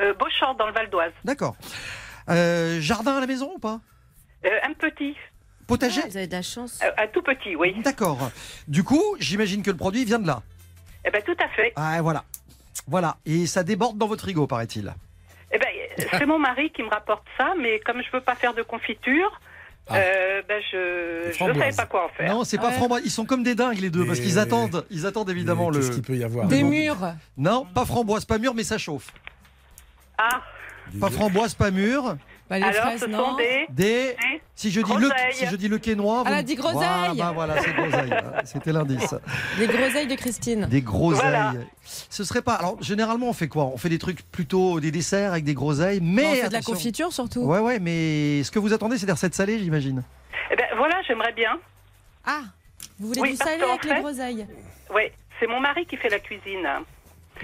[0.00, 1.12] Euh, Beauchamp dans le Val d'Oise.
[1.22, 1.54] D'accord.
[2.28, 3.80] Euh, jardin à la maison ou pas?
[4.44, 5.16] Euh, un petit,
[5.66, 6.00] Potager?
[6.04, 6.80] Ah, Vous avez de la chance.
[6.82, 7.74] euh, un tout petit, oui.
[7.82, 8.30] D'accord.
[8.68, 10.42] Du coup, j'imagine que le produit vient de là.
[11.04, 11.72] Eh ben tout à fait.
[11.76, 12.24] Ah, voilà.
[12.86, 13.16] Voilà.
[13.26, 14.92] Et ça déborde dans votre frigo, paraît-il.
[15.52, 15.68] Eh ben
[16.18, 19.40] c'est mon mari qui me rapporte ça, mais comme je veux pas faire de confiture,
[19.88, 19.96] Ah.
[19.96, 22.32] euh, ben je je savais pas quoi en faire.
[22.32, 22.72] Non, c'est pas Ouais.
[22.74, 23.02] framboise.
[23.04, 25.80] Ils sont comme des dingues les deux parce qu'ils attendent, ils attendent évidemment Mais le.
[25.82, 26.70] Qu'est-ce qu'il peut y avoir Des Non.
[26.70, 27.14] murs.
[27.36, 29.12] Non, pas framboise, pas mûr, mais ça chauffe.
[30.18, 30.40] Ah,
[31.00, 32.16] Pas framboise, pas mûr.
[32.50, 33.30] Bah, les alors fraises, ce non.
[33.30, 33.84] sont des, Des.
[34.08, 34.16] des-
[34.54, 35.32] Si je dis le, Groseilles.
[35.32, 36.22] si je dis le quénois.
[36.26, 36.76] Elle vous- a dit groseille.
[36.78, 38.10] Voilà, bah voilà, c'est groseille.
[38.44, 39.14] C'était l'indice.
[39.58, 40.66] Les groseilles de Christine.
[40.66, 41.20] Des groseilles.
[41.22, 41.54] Voilà.
[42.10, 42.54] Ce serait pas.
[42.54, 43.64] Alors généralement on fait quoi?
[43.72, 46.58] On fait des trucs plutôt des desserts avec des groseilles, mais on fait de la
[46.58, 46.72] attention.
[46.74, 47.40] confiture surtout.
[47.40, 50.02] Ouais ouais, mais ce que vous attendez c'est des recettes salées, j'imagine.
[50.50, 51.58] Eh ben voilà, j'aimerais bien.
[52.26, 52.42] Ah,
[53.00, 54.46] vous voulez Oui, du salé avec les groseilles
[54.94, 55.02] Oui,
[55.40, 56.68] c'est mon mari qui fait la cuisine.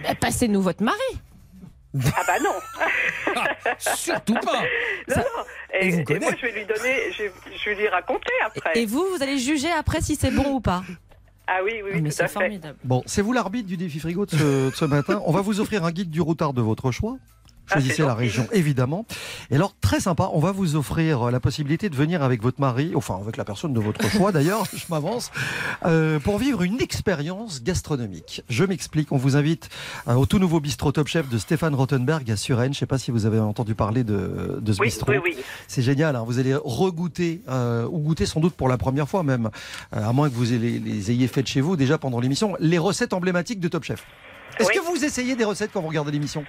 [0.03, 0.99] Bah, Passez-nous votre mari.
[1.95, 3.35] Ah bah non.
[3.79, 4.61] Surtout pas
[5.09, 5.23] non, non.
[5.81, 6.21] Et, vous et connaît.
[6.21, 7.25] moi je vais lui donner, je,
[7.59, 8.79] je vais lui raconter après.
[8.79, 10.83] Et vous, vous allez juger après si c'est bon ou pas.
[11.47, 12.77] Ah oui, oui, Ah, mais c'est formidable.
[12.85, 15.23] Bon, c'est vous l'arbitre du défi frigo de ce, de ce matin.
[15.25, 17.17] On va vous offrir un guide du routard de votre choix.
[17.71, 19.05] Ah, Choisissez la région, évidemment.
[19.51, 22.93] Et alors, très sympa, on va vous offrir la possibilité de venir avec votre mari,
[22.95, 25.31] enfin avec la personne de votre choix d'ailleurs, je m'avance,
[25.85, 28.43] euh, pour vivre une expérience gastronomique.
[28.49, 29.69] Je m'explique, on vous invite
[30.09, 32.73] euh, au tout nouveau bistrot Top Chef de Stéphane Rottenberg à Suresnes.
[32.73, 35.13] Je ne sais pas si vous avez entendu parler de, de ce Oui, bistrot.
[35.13, 35.37] oui, oui.
[35.67, 36.25] C'est génial, hein.
[36.27, 39.51] vous allez regoûter, euh, ou goûter sans doute pour la première fois même,
[39.95, 42.79] euh, à moins que vous les, les ayez faites chez vous déjà pendant l'émission, les
[42.79, 44.05] recettes emblématiques de Top Chef.
[44.59, 44.75] Est-ce Oui.
[44.75, 46.45] que vous essayez des recettes quand vous regardez l'émission?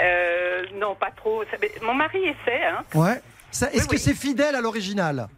[0.00, 1.44] Euh, non, pas trop.
[1.50, 2.84] Ça- mais Mon mari essaie, hein.
[2.94, 3.20] Ouais.
[3.50, 3.98] Ça, Est-ce Oui, que oui.
[3.98, 5.28] c'est fidèle à l'original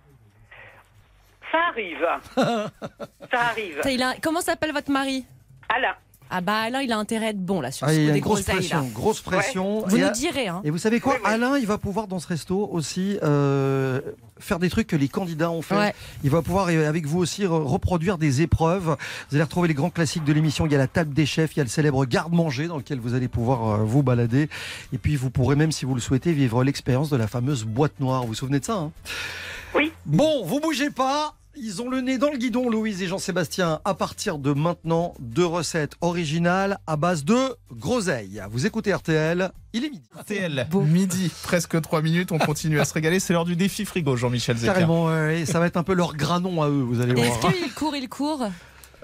[1.53, 2.07] Ça arrive.
[2.37, 3.81] ça arrive.
[3.83, 5.25] Ça, il a- Comment s'appelle votre mari?
[5.69, 5.95] Alain.
[6.31, 8.05] Ah bah Alain, il a intérêt à être bon là sur Ah, ce il y
[8.05, 9.85] coup a des une grosse pression, grosse pression.
[9.87, 10.47] Vous Et nous direz.
[10.49, 10.61] Hein.
[10.65, 11.31] Et vous savez quoi Oui, oui.
[11.31, 14.01] Alain, il va pouvoir dans ce resto aussi euh,
[14.39, 15.77] faire des trucs que les candidats ont fait.
[15.77, 15.95] Ouais.
[16.23, 18.97] Il va pouvoir, euh, avec vous aussi, re- reproduire des épreuves.
[19.29, 20.67] Vous allez retrouver les grands classiques de l'émission.
[20.67, 23.01] Il y a la table des chefs, il y a le célèbre garde-manger dans lequel
[23.01, 24.49] vous allez pouvoir euh, vous balader.
[24.93, 27.99] Et puis, vous pourrez même, si vous le souhaitez, vivre l'expérience de la fameuse boîte
[27.99, 28.23] noire.
[28.23, 28.93] Vous vous souvenez de ça hein?
[29.75, 29.93] Oui.
[30.07, 31.35] Bon, vous bougez pas.
[31.57, 33.81] Ils ont le nez dans le guidon, Louise et Jean-Sébastien.
[33.85, 38.41] À partir de maintenant, deux recettes originales à base de groseilles.
[38.51, 40.09] Vous écoutez RTL, il est midi.
[40.19, 43.19] RTL, midi, presque 3 minutes, on continue à se régaler.
[43.21, 44.73] C'est l'heure du défi frigo, Jean-Michel Zeka.
[44.73, 47.15] Carrément, ouais, et ça va être un peu leur granon à eux, vous allez Et
[47.15, 47.27] voir.
[47.51, 48.47] Est-ce qu'il court, il court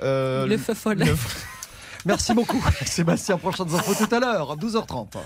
[0.02, 0.98] Euh, Le feu folle.
[0.98, 1.16] le-
[2.06, 3.36] Merci beaucoup, Sébastien.
[3.38, 5.16] Prochaines infos tout à l'heure, 12h30.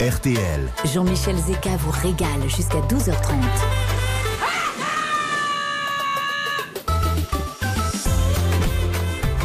[0.00, 0.38] RTL.
[0.92, 3.34] Jean-Michel Zeka vous régale jusqu'à 12h30.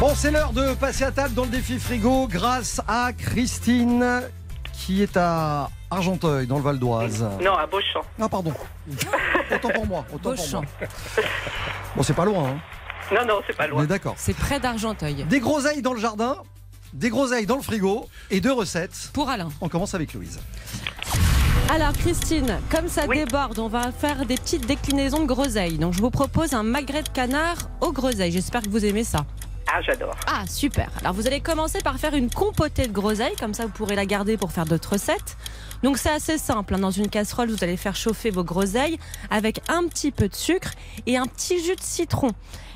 [0.00, 4.22] Bon, c'est l'heure de passer à table dans le défi frigo grâce à Christine
[4.72, 7.22] qui est à Argenteuil, dans le Val d'Oise.
[7.42, 8.00] Non, à Beauchamp.
[8.18, 8.54] Ah, pardon.
[9.54, 10.04] Autant pour moi.
[10.10, 10.62] Autant pour Beauchamp.
[10.62, 10.88] moi.
[11.96, 12.48] Bon, c'est pas loin.
[12.48, 12.60] Hein.
[13.14, 13.84] Non, non, c'est pas On loin.
[13.84, 14.14] est d'accord.
[14.16, 15.24] C'est près d'Argenteuil.
[15.28, 16.36] Des groseilles dans le jardin,
[16.94, 19.10] des groseilles dans le frigo et deux recettes.
[19.12, 19.48] Pour Alain.
[19.60, 20.40] On commence avec Louise.
[21.68, 23.18] Alors Christine, comme ça Oui.
[23.18, 25.76] déborde, on va faire des petites déclinaisons de groseilles.
[25.76, 28.32] Donc je vous propose un magret de canard aux groseilles.
[28.32, 29.26] J'espère que vous aimez ça.
[29.72, 30.14] Ah, j'adore.
[30.26, 30.90] Ah super.
[31.00, 34.06] Alors vous allez commencer par faire une compotée de groseilles, comme ça vous pourrez la
[34.06, 35.36] garder pour faire d'autres recettes.
[35.82, 36.74] Donc c'est assez simple.
[36.74, 36.78] hein.
[36.78, 38.98] Dans une casserole, vous allez faire chauffer vos groseilles
[39.30, 40.72] avec un petit peu de sucre
[41.06, 42.32] et un petit jus de citron.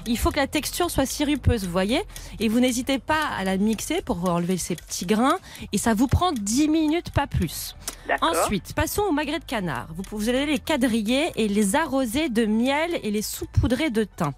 [0.07, 2.03] Il faut que la texture soit sirupeuse, vous voyez.
[2.39, 5.39] Et vous n'hésitez pas à la mixer pour enlever ces petits grains.
[5.73, 7.75] Et ça vous prend 10 minutes, pas plus.
[8.07, 8.35] D'accord.
[8.37, 9.87] Ensuite, passons au magret de canard.
[9.97, 14.33] Vous, vous allez les quadriller et les arroser de miel et les saupoudrer de thym.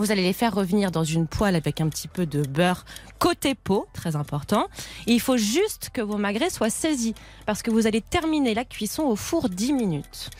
[0.00, 2.86] Vous allez les faire revenir dans une poêle avec un petit peu de beurre
[3.18, 4.64] côté peau, très important.
[5.06, 7.12] Il faut juste que vos magrets soient saisis
[7.44, 10.30] parce que vous allez terminer la cuisson au four 10 minutes.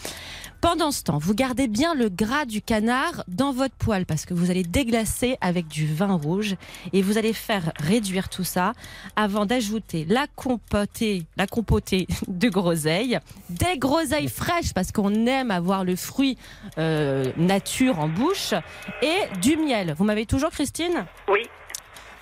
[0.60, 4.34] Pendant ce temps, vous gardez bien le gras du canard dans votre poêle parce que
[4.34, 6.56] vous allez déglacer avec du vin rouge
[6.92, 8.74] et vous allez faire réduire tout ça
[9.16, 15.82] avant d'ajouter la compotée, la compotée de groseilles, des groseilles fraîches parce qu'on aime avoir
[15.82, 16.36] le fruit
[16.76, 18.52] euh, nature en bouche
[19.00, 19.94] et du miel.
[19.96, 21.06] Vous m'avez toujours Christine?
[21.28, 21.48] Oui.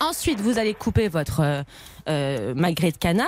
[0.01, 1.63] Ensuite, vous allez couper votre euh,
[2.09, 3.27] euh, magret de canard,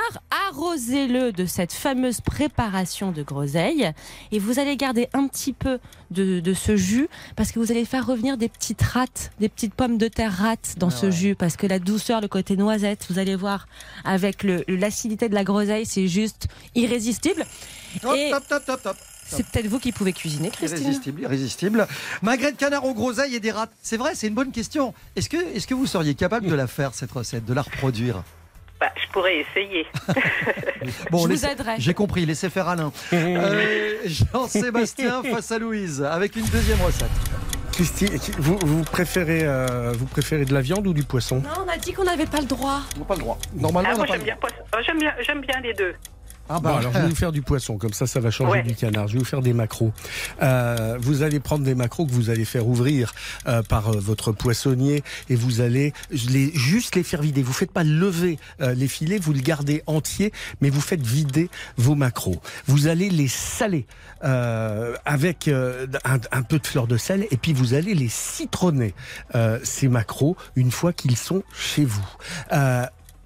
[0.48, 3.90] arrosez-le de cette fameuse préparation de groseilles
[4.30, 5.80] et vous allez garder un petit peu
[6.12, 9.74] de, de ce jus parce que vous allez faire revenir des petites rates, des petites
[9.74, 11.12] pommes de terre rates dans Ah ce ouais.
[11.12, 13.66] jus parce que la douceur, le côté noisette, vous allez voir
[14.04, 16.46] avec l'acidité de la groseille, c'est juste
[16.76, 17.44] irrésistible.
[18.16, 18.96] Et top, top, top, top.
[19.30, 20.80] C'est peut-être vous qui pouvez cuisiner, Christine.
[20.82, 21.86] Irrésistible, irrésistible.
[22.22, 23.68] Magret de canard aux groseilles et des rats.
[23.82, 24.92] C'est vrai, c'est une bonne question.
[25.16, 28.22] Est-ce que, est que vous seriez capable de la faire, cette recette, de la reproduire?
[28.80, 29.86] Bah, je pourrais essayer.
[31.10, 31.74] Bon, Je vous laissez- aiderai.
[31.78, 32.92] J'ai compris, laissez faire Alain.
[33.12, 37.10] Euh, Jean-Sébastien face à Louise, avec une deuxième recette.
[37.72, 38.08] Christine,
[38.38, 41.36] vous, vous préférez, euh, vous préférez de la viande ou du poisson?
[41.40, 42.80] Non, on a dit qu'on n'avait pas le droit.
[42.96, 43.38] On n'a pas le droit.
[43.54, 44.48] Normalement, Ah, on moi, n'a pas j'aime le bien, droit.
[44.48, 45.94] poisson- euh, j'aime bien, j'aime bien les deux.
[46.52, 48.50] Ah Bon, bah, alors je vais vous faire du poisson, comme ça, ça va changer
[48.50, 48.62] Ouais.
[48.64, 49.06] du canard.
[49.06, 49.92] Je vais vous faire des macros.
[50.42, 53.12] Euh, vous allez prendre des macros que vous allez faire ouvrir
[53.46, 55.92] euh, par euh, votre poissonnier et vous allez
[56.28, 57.42] les, juste les faire vider.
[57.44, 61.48] Vous faites pas lever euh, les filets, vous le gardez entier, mais vous faites vider
[61.76, 62.40] vos macros.
[62.66, 63.86] Vous allez les saler
[64.24, 68.08] euh, avec euh, un, un peu de fleur de sel et puis vous allez les
[68.08, 68.92] citronner
[69.36, 72.06] euh, ces macros une fois qu'ils sont chez vous.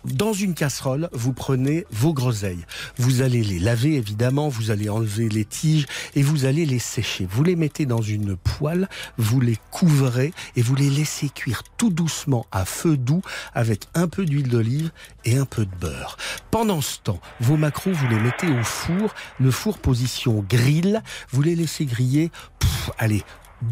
[0.05, 2.67] Dans une casserole, vous prenez vos groseilles.
[2.99, 7.27] Vous allez les laver évidemment, vous allez enlever les tiges et vous allez les sécher.
[7.31, 11.89] Vous les mettez dans une poêle, vous les couvrez et vous les laissez cuire tout
[11.89, 13.23] doucement à feu doux
[13.55, 14.91] avec un peu d'huile d'olive
[15.25, 16.19] et un peu de beurre.
[16.51, 21.41] Pendant ce temps, vos macros, vous les mettez au four, le four position grill, vous
[21.41, 23.23] les laissez griller, pff, allez,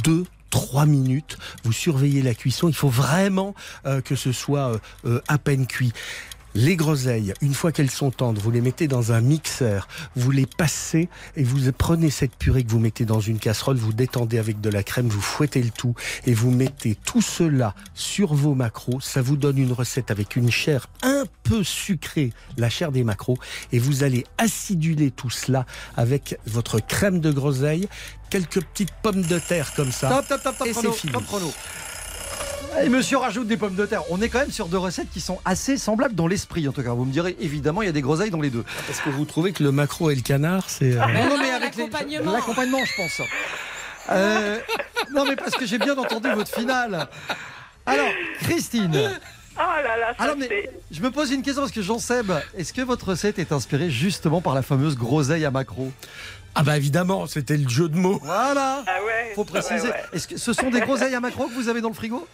[0.03, 3.55] deux 3 minutes, vous surveillez la cuisson, il faut vraiment
[3.87, 5.93] euh, que ce soit euh, euh, à peine cuit.
[6.55, 10.45] Les groseilles, une fois qu'elles sont tendres, vous les mettez dans un mixeur, vous les
[10.45, 14.61] passez et vous prenez cette purée que vous mettez dans une casserole, vous détendez avec
[14.61, 15.95] de la crème, vous fouettez le tout
[16.27, 19.01] et vous mettez tout cela sur vos macros.
[19.01, 23.39] Ça vous donne une recette avec une chair un peu sucrée, la chair des macros,
[23.73, 25.65] et vous allez aciduler tout cela
[25.97, 27.89] avec votre crème de groseille,
[28.29, 30.11] quelques petites pommes de terre comme ça.
[30.11, 31.13] Top, top, top, top Et c'est fini.
[31.13, 31.53] top chrono.
[32.81, 34.03] Et monsieur rajoute des pommes de terre.
[34.11, 36.83] On est quand même sur deux recettes qui sont assez semblables dans l'esprit, en tout
[36.83, 36.91] cas.
[36.93, 38.65] Vous me direz, évidemment, il y a des groseilles dans les deux.
[38.87, 40.93] Parce que vous trouvez que le macro et le canard, c'est...
[40.93, 42.33] euh, Non, non, mais avec l'accompagnement.
[42.33, 43.21] l'accompagnement, je pense.
[44.11, 44.59] Euh,
[45.13, 47.09] non, mais parce que j'ai bien entendu votre finale.
[47.87, 48.09] Alors,
[48.41, 49.11] Christine,
[49.55, 50.71] Oh là là, ça Alors, mais c'est.
[50.91, 54.41] je me pose une question parce que Jean-Seb, est-ce que votre recette est inspirée justement
[54.41, 55.93] par la fameuse groseille à macro?
[56.55, 58.19] Ah bah évidemment, c'était le jeu de mots.
[58.25, 59.33] Voilà Ah ouais.
[59.35, 59.89] Faut préciser.
[59.89, 60.03] ouais, ouais.
[60.15, 62.27] Est-ce que ce sont des groseilles à macro que vous avez dans le frigo?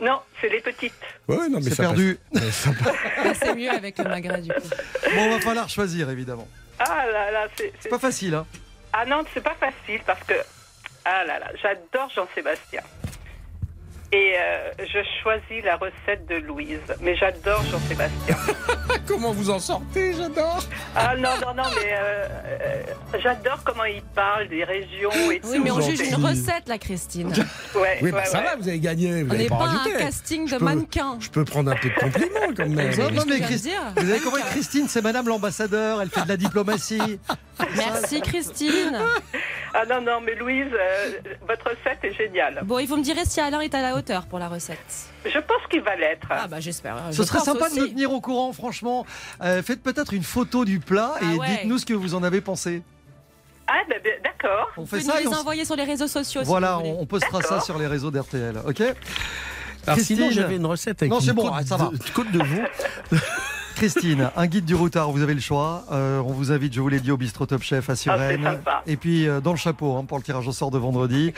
[0.00, 0.94] Non, c'est les petites.
[1.28, 2.18] Ouais, non, mais C'est perdu.
[3.22, 4.60] Ah, C'est mieux avec le magret du coup.
[5.14, 6.48] Bon, va falloir choisir évidemment.
[6.78, 7.72] Ah là là, c'est.
[7.80, 8.46] C'est pas facile, hein
[8.92, 10.34] Ah non, c'est pas facile parce que.
[11.04, 12.82] Ah là là, j'adore Jean-Sébastien.
[14.12, 16.80] Et euh, je choisis la recette de Louise.
[17.00, 18.36] Mais j'adore Jean-Sébastien.
[19.06, 20.64] Comment vous en sortez J'adore.
[20.96, 22.82] Ah non, non, non, mais euh, euh,
[23.22, 25.48] j'adore comment il parle des régions et tout.
[25.48, 27.28] Oui, mais on juge une recette là, Christine.
[27.76, 28.44] Ouais, Oui, bah, ouais, ça ouais.
[28.44, 29.22] va, vous avez gagné.
[29.22, 31.16] Vous On n'avez n'est pas un casting de Je peux- mannequin.
[31.20, 32.96] Je peux prendre un peu de compliments quand même.
[32.96, 33.80] Non, non, mais Christ- dire.
[33.96, 37.20] Vous avez compris, Christine, c'est Madame l'ambassadeur, elle fait de la diplomatie.
[37.76, 38.98] Merci Christine.
[39.74, 41.10] Ah non, non, mais Louise, euh,
[41.46, 42.60] votre recette est géniale.
[42.64, 44.78] Bon, et vous me direz si Alain est à la hauteur pour la recette.
[45.24, 46.26] Je pense qu'il va l'être.
[46.30, 46.96] Ah bah j'espère.
[47.10, 49.04] Ce Je serait sympa de nous tenir au courant, franchement.
[49.42, 51.48] Euh, faites peut-être une photo du plat et Ah ouais.
[51.48, 52.82] dites-nous ce que vous en avez pensé.
[53.66, 54.68] Ah, ben, ben, d'accord.
[54.76, 56.40] On Vous fait pouvez ça nous et les on envoyer sur les réseaux sociaux.
[56.42, 58.94] si Voilà, vous on, on postera ça sur les réseaux d'RTL, ok Alors
[60.00, 60.30] sinon, Christine.
[60.32, 61.90] j'avais une recette avec Non, une c'est bon, côte, ah, ça va.
[61.90, 62.62] de, côte de veau.
[63.76, 65.84] Christine, un guide du routard, vous avez le choix.
[65.90, 68.44] Euh, on vous invite, je vous l'ai dit, au bistrot Top Chef à Suresnes.
[68.46, 68.82] Ah, sympa.
[68.86, 71.32] et puis euh, dans le chapeau hein, pour le tirage au sort de vendredi.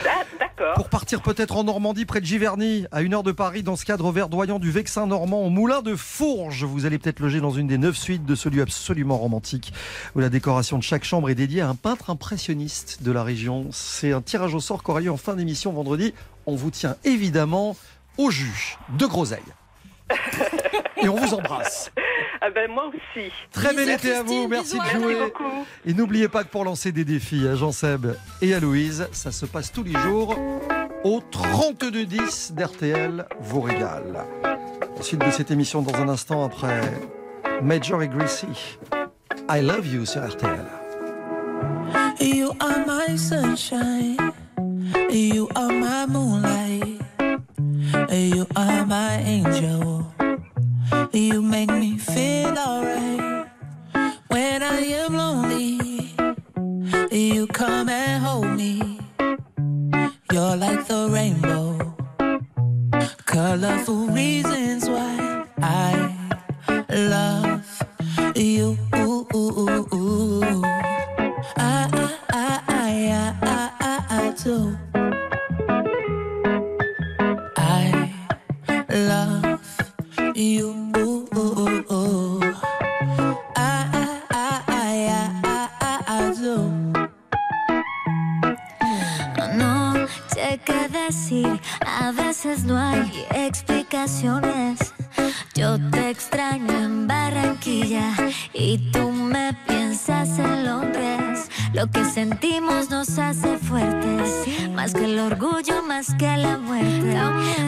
[0.55, 0.73] D'accord.
[0.75, 3.85] Pour partir peut-être en Normandie, près de Giverny, à une heure de Paris, dans ce
[3.85, 6.63] cadre verdoyant du Vexin normand, au Moulin de Fourges.
[6.63, 9.73] Vous allez peut-être loger dans une des neuf suites de ce lieu absolument romantique,
[10.15, 13.67] où la décoration de chaque chambre est dédiée à un peintre impressionniste de la région.
[13.71, 16.13] C'est un tirage au sort qui aura lieu en fin d'émission vendredi.
[16.45, 17.75] On vous tient évidemment
[18.17, 19.39] au jus de groseille.
[21.01, 21.91] Et on vous embrasse.
[22.45, 23.31] Ah ben, moi aussi.
[23.51, 25.23] Très bel été à vous, merci bisous de à Merci jouer.
[25.25, 25.65] beaucoup.
[25.85, 28.07] Et n'oubliez pas que pour lancer des défis à Jean-Seb
[28.41, 30.37] et à Louise, ça se passe tous les jours
[31.05, 34.25] au 3210 d'RTL vous régale.
[34.43, 36.81] La suite de cette émission dans un instant après
[37.61, 38.77] Major et Greasy.
[39.49, 40.65] I love you sur RTL.
[42.19, 44.17] You are my sunshine.
[45.09, 46.99] You are my moonlight.
[48.11, 50.12] You are my angel.
[51.13, 53.47] You make me feel alright.
[54.27, 56.15] When I am lonely,
[57.11, 58.99] you come and hold me.
[60.31, 61.95] You're like the rainbow.
[63.25, 66.15] Colorful reasons why I
[66.89, 67.63] love
[68.35, 68.77] you.
[71.57, 74.82] I, I, I, I, I, I, I do.
[91.99, 94.93] A veces no hay explicaciones.
[95.53, 98.13] Yo te extraño en Barranquilla
[98.53, 101.49] y tú me piensas en Londres.
[101.73, 107.17] Lo que sentimos nos hace fuertes, más que el orgullo, más que la muerte.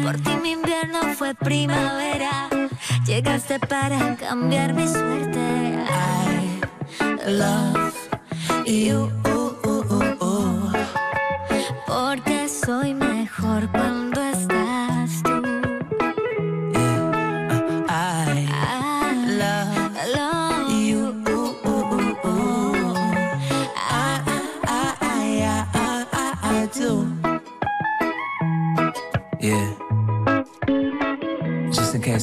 [0.03, 2.49] Por ti mi invierno fue primavera,
[3.05, 5.39] llegaste para cambiar mi suerte.
[7.27, 7.93] I love
[8.65, 9.11] you.
[11.87, 14.14] Porque soy mejor cuando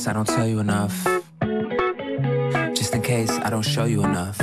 [0.03, 1.05] case I don't tell you enough.
[2.75, 4.39] Just in case I don't show you enough.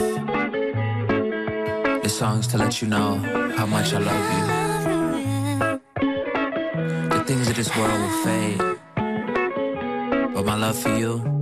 [2.02, 3.18] This song's to let you know
[3.58, 4.46] how much I love you.
[7.10, 8.62] The things of this world will fade.
[10.34, 11.39] But my love for you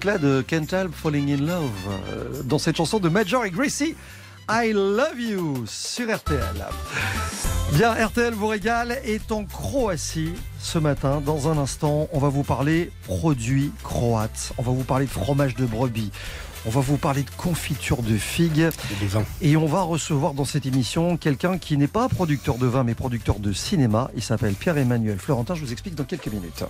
[0.00, 1.70] Éclats de Can't Help Falling in Love
[2.08, 3.94] euh, dans cette chanson de Major et Gracie.
[4.50, 6.40] I Love You sur RTL.
[7.74, 11.20] Bien, RTL vous régale est en Croatie ce matin.
[11.20, 14.54] Dans un instant, on va vous parler produits croates.
[14.56, 16.10] On va vous parler de fromage de brebis.
[16.64, 18.70] On va vous parler de confiture de figues.
[19.42, 22.94] Et on va recevoir dans cette émission quelqu'un qui n'est pas producteur de vin mais
[22.94, 24.10] producteur de cinéma.
[24.16, 25.54] Il s'appelle Pierre-Emmanuel Florentin.
[25.54, 26.64] Je vous explique dans quelques minutes.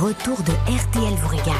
[0.00, 1.56] Retour de RTL vous régale.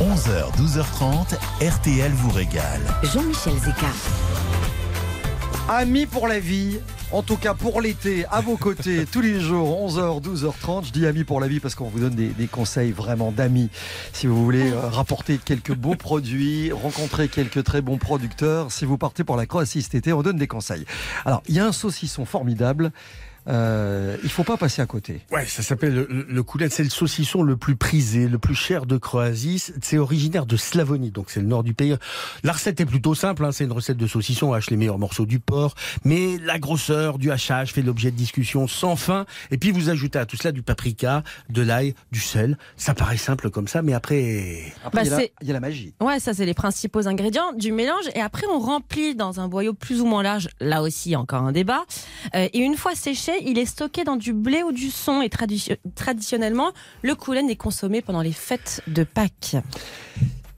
[0.00, 1.34] 11h, 12h30,
[1.66, 2.82] RTL vous régale.
[3.04, 3.86] Jean-Michel Zeka.
[5.70, 6.78] Amis pour la vie,
[7.10, 10.88] en tout cas pour l'été, à vos côtés, tous les jours, 11h, 12h30.
[10.88, 13.70] Je dis amis pour la vie parce qu'on vous donne des, des conseils vraiment d'amis.
[14.12, 18.98] Si vous voulez euh, rapporter quelques beaux produits, rencontrer quelques très bons producteurs, si vous
[18.98, 20.84] partez pour la Croatie cet été, on donne des conseils.
[21.24, 22.92] Alors, il y a un saucisson formidable.
[23.48, 25.20] Euh, il faut pas passer à côté.
[25.30, 26.68] Ouais, ça s'appelle le, le coulet.
[26.70, 29.62] C'est le saucisson le plus prisé, le plus cher de Croatie.
[29.82, 31.96] C'est originaire de Slavonie, donc c'est le nord du pays.
[32.44, 33.44] La recette est plutôt simple.
[33.44, 34.48] Hein, c'est une recette de saucisson.
[34.48, 35.74] On hache les meilleurs morceaux du porc,
[36.04, 39.26] mais la grosseur du hachage fait l'objet de discussions sans fin.
[39.50, 42.56] Et puis vous ajoutez à tout cela du paprika, de l'ail, du sel.
[42.76, 45.48] Ça paraît simple comme ça, mais après, Après, Bah, il, y a la, c'est- il
[45.48, 45.94] y a la magie.
[46.00, 48.04] Ouais, ça c'est les principaux ingrédients du mélange.
[48.14, 50.48] Et après, on remplit dans un boyau plus ou moins large.
[50.60, 51.84] Là aussi, encore un débat.
[52.34, 55.22] Euh, et une fois séché, il est stocké dans du blé ou du son.
[55.22, 56.72] Et traditio- traditionnellement,
[57.02, 59.56] le coulen est consommé pendant les fêtes de Pâques.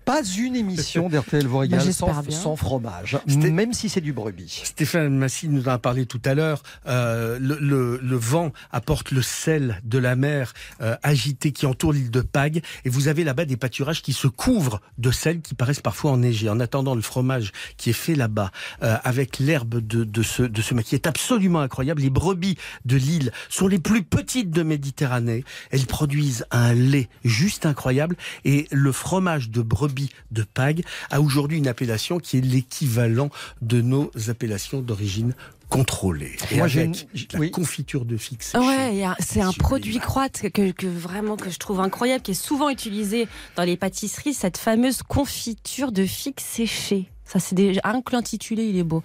[0.05, 4.61] Pas une émission d'RTL vous régale Bah, sans, fromage, même si c'est du brebis.
[4.65, 6.63] Stéphane Massy nous en a parlé tout à l'heure.
[6.87, 11.93] Euh, le, le- le vent apporte le sel de la mer euh, agité qui entoure
[11.93, 12.63] l'île de Pâques.
[12.85, 16.49] Et vous avez là-bas des pâturages qui se couvrent de sel qui paraissent parfois enneigés.
[16.51, 18.51] En attendant, le fromage qui est fait là-bas
[18.83, 22.03] euh, avec l'herbe de, de, ce, de ce maquis est absolument incroyable.
[22.03, 25.45] Les brebis de l'île sont les plus petites de Méditerranée.
[25.71, 28.17] Elles produisent un lait juste incroyable.
[28.45, 29.94] Et le fromage de brebis
[30.31, 33.31] de Pâques a aujourd'hui une appellation qui est l'équivalent
[33.63, 35.35] de nos appellations d'origine
[35.69, 36.37] contrôlée.
[36.51, 37.51] Et Moi, j'ai avec une- la oui.
[37.51, 38.53] confiture de fixe.
[38.55, 42.69] Ouais, c'est un produit croate que, que vraiment que je trouve incroyable, qui est souvent
[42.69, 43.27] utilisé
[43.57, 47.09] dans les pâtisseries, cette fameuse confiture de figues séchées.
[47.25, 49.03] Ça, c'est déjà un que l'intitulé, il est beau.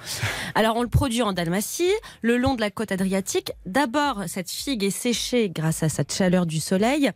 [0.53, 1.91] Alors, on le produit en Dalmatie,
[2.21, 3.53] le long de la côte adriatique.
[3.65, 7.11] D'abord, cette figue est séchée grâce à cette chaleur du soleil.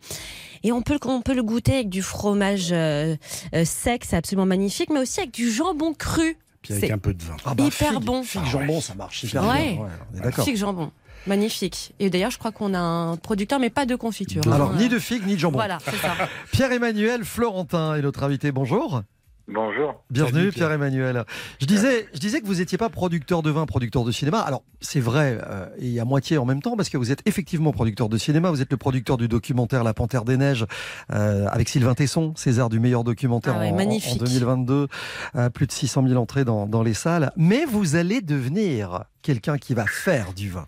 [0.62, 3.16] Et on peut, le- on peut le goûter avec du fromage euh,
[3.54, 6.38] euh, sec, c'est absolument magnifique, mais aussi avec du jambon cru.
[6.62, 7.36] Puis avec un peu de vin.
[7.44, 8.22] Ah bah, hyper figue- bon.
[8.22, 9.72] Figue jambon, ça marche hyper Ouais.
[9.74, 9.82] bien.
[9.82, 10.44] Ouais, on est d'accord.
[10.46, 10.90] Figue jambon.
[11.26, 11.92] Magnifique.
[12.00, 14.42] Et d'ailleurs, je crois qu'on a un producteur, mais pas de confiture.
[14.50, 14.76] Alors, hein.
[14.78, 15.58] ni de figue, ni de jambon.
[15.58, 16.14] Voilà, c'est ça.
[16.52, 18.52] Pierre-Emmanuel Florentin est notre invité.
[18.52, 19.02] Bonjour.
[19.46, 20.02] Bonjour.
[20.10, 20.68] Bienvenue Salut, Pierre.
[20.68, 21.24] Pierre-Emmanuel.
[21.60, 24.40] Je disais, je disais que vous n'étiez pas producteur de vin, producteur de cinéma.
[24.40, 27.70] Alors c'est vrai euh, et à moitié en même temps parce que vous êtes effectivement
[27.72, 28.50] producteur de cinéma.
[28.50, 30.64] Vous êtes le producteur du documentaire La Panthère des Neiges
[31.12, 34.18] euh, avec Sylvain Tesson, César du meilleur documentaire Ah ouais, en- en, magnifique.
[34.18, 34.88] 2022.
[35.36, 37.30] Euh, plus de 600 000 entrées dans, dans les salles.
[37.36, 40.66] Mais vous allez devenir quelqu'un qui va faire du vin.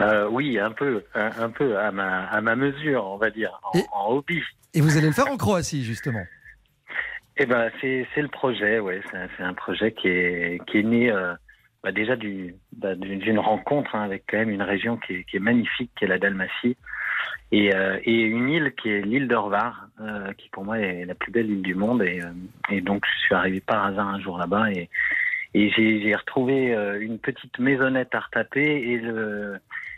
[0.00, 3.58] Euh, oui, un peu, un, un peu à ma, à ma mesure, on va dire,
[3.72, 4.42] en, Et- en hobby.
[4.74, 6.20] Et vous allez le faire en Croatie justement.
[7.38, 9.00] Eh ben, c'est c'est le projet, ouais.
[9.10, 11.34] C'est un- c'est un projet qui est qui est né euh,
[11.82, 15.24] bah, déjà du bah, d'une d'une rencontre hein, avec quand même une région qui est,
[15.24, 16.76] qui est magnifique, qui est la Dalmatie,
[17.52, 21.14] et, euh, et une île qui est l'île d'Orvar, euh, qui pour moi est la
[21.14, 22.02] plus belle île du monde.
[22.02, 22.30] Et, euh,
[22.70, 24.88] et donc je suis arrivé par hasard un jour là-bas et
[25.54, 29.56] et j'ai retrouvé euh, une petite maisonnette à retaper et le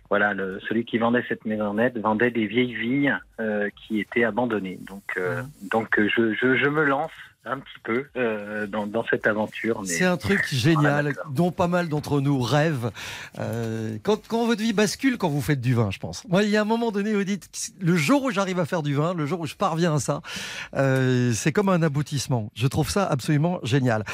[0.09, 4.79] voilà, le, celui qui vendait cette maisonnette vendait des vieilles vignes euh, qui étaient abandonnées.
[4.89, 7.13] Donc, euh, donc euh, je, je, je me lance
[7.45, 9.81] un petit peu euh, dans, dans cette aventure.
[9.81, 12.91] mais- C'est un truc génial dont pas mal d'entre nous rêvent.
[13.39, 16.27] Euh, quand, quand votre vie bascule, quand vous faites du vin, je pense.
[16.29, 17.49] Moi, il y a un moment donné vous dites,
[17.81, 20.21] le jour où j'arrive à faire du vin, le jour où je parviens à ça,
[20.75, 22.51] euh, c'est comme un aboutissement.
[22.55, 24.05] Je trouve ça absolument génial.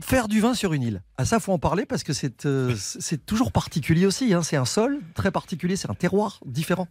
[0.00, 3.26] Faire du vin sur une île, à ça faut en parler parce que c'est c'est
[3.26, 4.32] toujours particulier aussi.
[4.32, 4.42] hein.
[4.42, 6.88] C'est un sol très particulier, c'est un terroir différent.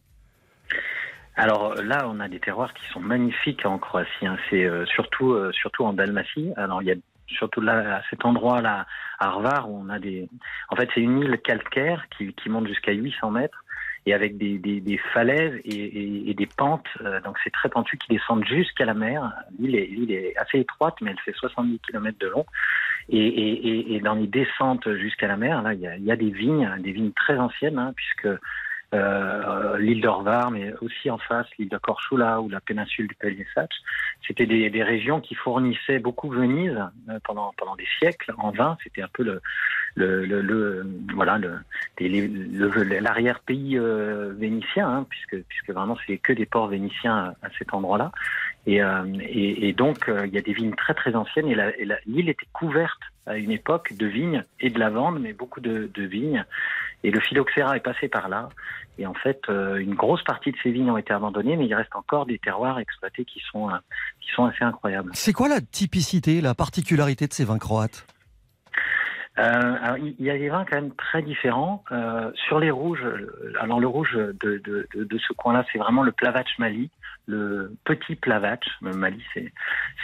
[1.40, 4.28] Alors là, on a des terroirs qui sont magnifiques en Croatie.
[4.28, 4.38] hein.
[4.50, 6.52] C'est euh, surtout euh, surtout en Dalmatie.
[6.58, 6.96] Alors il y a
[7.28, 8.86] surtout là à cet endroit-là,
[9.20, 10.28] à Arvar, où on a des.
[10.70, 13.64] En fait, c'est une île calcaire qui, qui monte jusqu'à 800 mètres
[14.06, 16.88] et avec des, des, des falaises et, et- des pentes.
[17.02, 19.32] euh, donc c'est très pentu qui descendent jusqu'à la mer.
[19.60, 22.46] L'île est, est assez étroite, mais elle fait 70 km de long.
[23.10, 26.30] Et, et, dans les descentes jusqu'à la mer, là, il y a, y a des
[26.30, 28.28] vignes, des vignes très anciennes, hein, puisque
[28.94, 33.70] euh, l'île d'Orvar, mais aussi en face l'île de Korčula ou la péninsule du Peljesac.
[34.26, 36.78] C'était des, des régions qui fournissaient beaucoup Venise
[37.10, 38.78] euh, pendant pendant des siècles en vin.
[38.84, 39.42] C'était un peu le
[39.96, 41.40] le, le, le- voilà
[43.00, 48.12] l'arrière-pays euh, vénitien, hein, puisque puisque vraiment c'est que des ports vénitiens à cet endroit-là.
[48.66, 51.56] Et, euh, et, et donc, euh, il y a des vignes très très anciennes et
[52.06, 56.04] l'île était couverte à une époque de vignes et de lavande, mais beaucoup de, de
[56.04, 56.46] vignes.
[57.04, 58.50] Et le phylloxéra est passé par là.
[58.98, 61.74] Et en fait, euh, une grosse partie de ces vignes ont été abandonnées, mais il
[61.74, 63.70] reste encore des terroirs exploités qui sont,
[64.20, 65.12] qui sont assez incroyables.
[65.14, 68.06] C'est quoi la typicité, la particularité de ces vins croates?
[69.36, 71.86] Alors, il y a des vins quand même très différents.
[72.48, 73.06] Sur les rouges,
[73.62, 74.34] alors le rouge de,
[74.66, 76.90] de, de, de ce coin-là, c'est vraiment le Plavac Mali,
[77.30, 78.66] le petit Plavac.
[78.82, 79.24] Mali,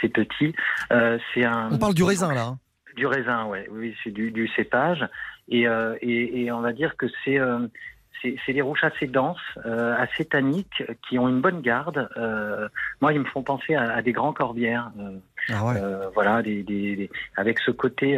[0.00, 0.54] c'est petit.
[0.92, 1.70] Euh, c'est un.
[1.72, 2.46] On parle du raisin là.
[2.46, 2.58] hein.
[2.96, 3.68] Du raisin, ouais.
[3.70, 5.06] Oui, c'est du, du cépage.
[5.48, 7.66] Et, euh, et, et on va dire que c'est euh,
[8.44, 12.08] c'est des rouges assez denses, euh, assez tanniques, qui ont une bonne garde.
[12.16, 12.66] Euh,
[13.00, 14.90] moi, ils me font penser à, à des grands corbières.
[14.98, 15.18] euh,
[15.76, 18.16] euh, voilà, des, des, des- avec ce côté,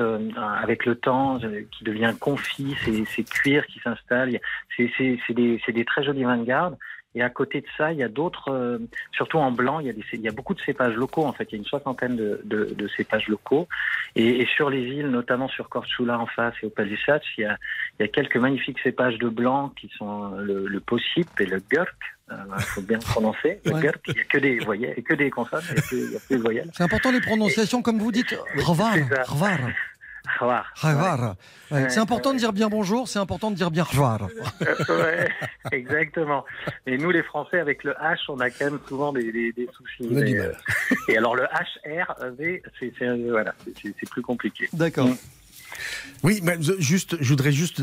[0.62, 1.38] avec le temps,
[1.72, 4.38] qui devient confit, ces, ces cuirs qui s'installent.
[4.76, 4.88] C'est
[5.34, 6.78] des, c'est des très jolis vins de garde.
[7.14, 8.78] Et à côté de ça, il y a d'autres, euh,
[9.12, 11.24] surtout en blanc, il y, a des, il y a beaucoup de cépages locaux.
[11.24, 13.66] En fait, il y a une soixantaine de, de, de cépages locaux.
[14.14, 17.44] Et, et sur les îles, notamment sur Korčula en face et au Palisades, il y
[17.46, 17.56] a,
[17.98, 21.60] il y a quelques magnifiques cépages de blanc qui sont le, le Possip et le
[21.70, 21.96] Gurk.
[22.30, 23.58] Il faut bien le prononcer.
[23.64, 23.80] Le Ouais.
[23.80, 26.36] Gurk, il n'y a que des voyelles, que des consonnes, il n'y a que des
[26.36, 26.70] voyelles.
[26.74, 28.38] C'est important les prononciations, comme vous dites.
[28.56, 28.94] Revar,
[30.38, 30.64] c'est.
[31.70, 33.84] Ouais, Ouais, important de dire bien bonjour, c'est important de dire bien
[34.88, 35.28] ouais,
[35.72, 36.44] exactement.
[36.86, 39.68] Et nous, les Français, avec le H, on a quand même souvent des, des, des
[39.76, 40.08] soucis.
[40.10, 40.52] Mais, euh,
[41.08, 44.68] et alors le HR, V, c'est c'est- euh, voilà, c'est- c'est plus compliqué.
[44.72, 45.08] D'accord.
[46.24, 47.82] Oui, mais juste, je voudrais juste,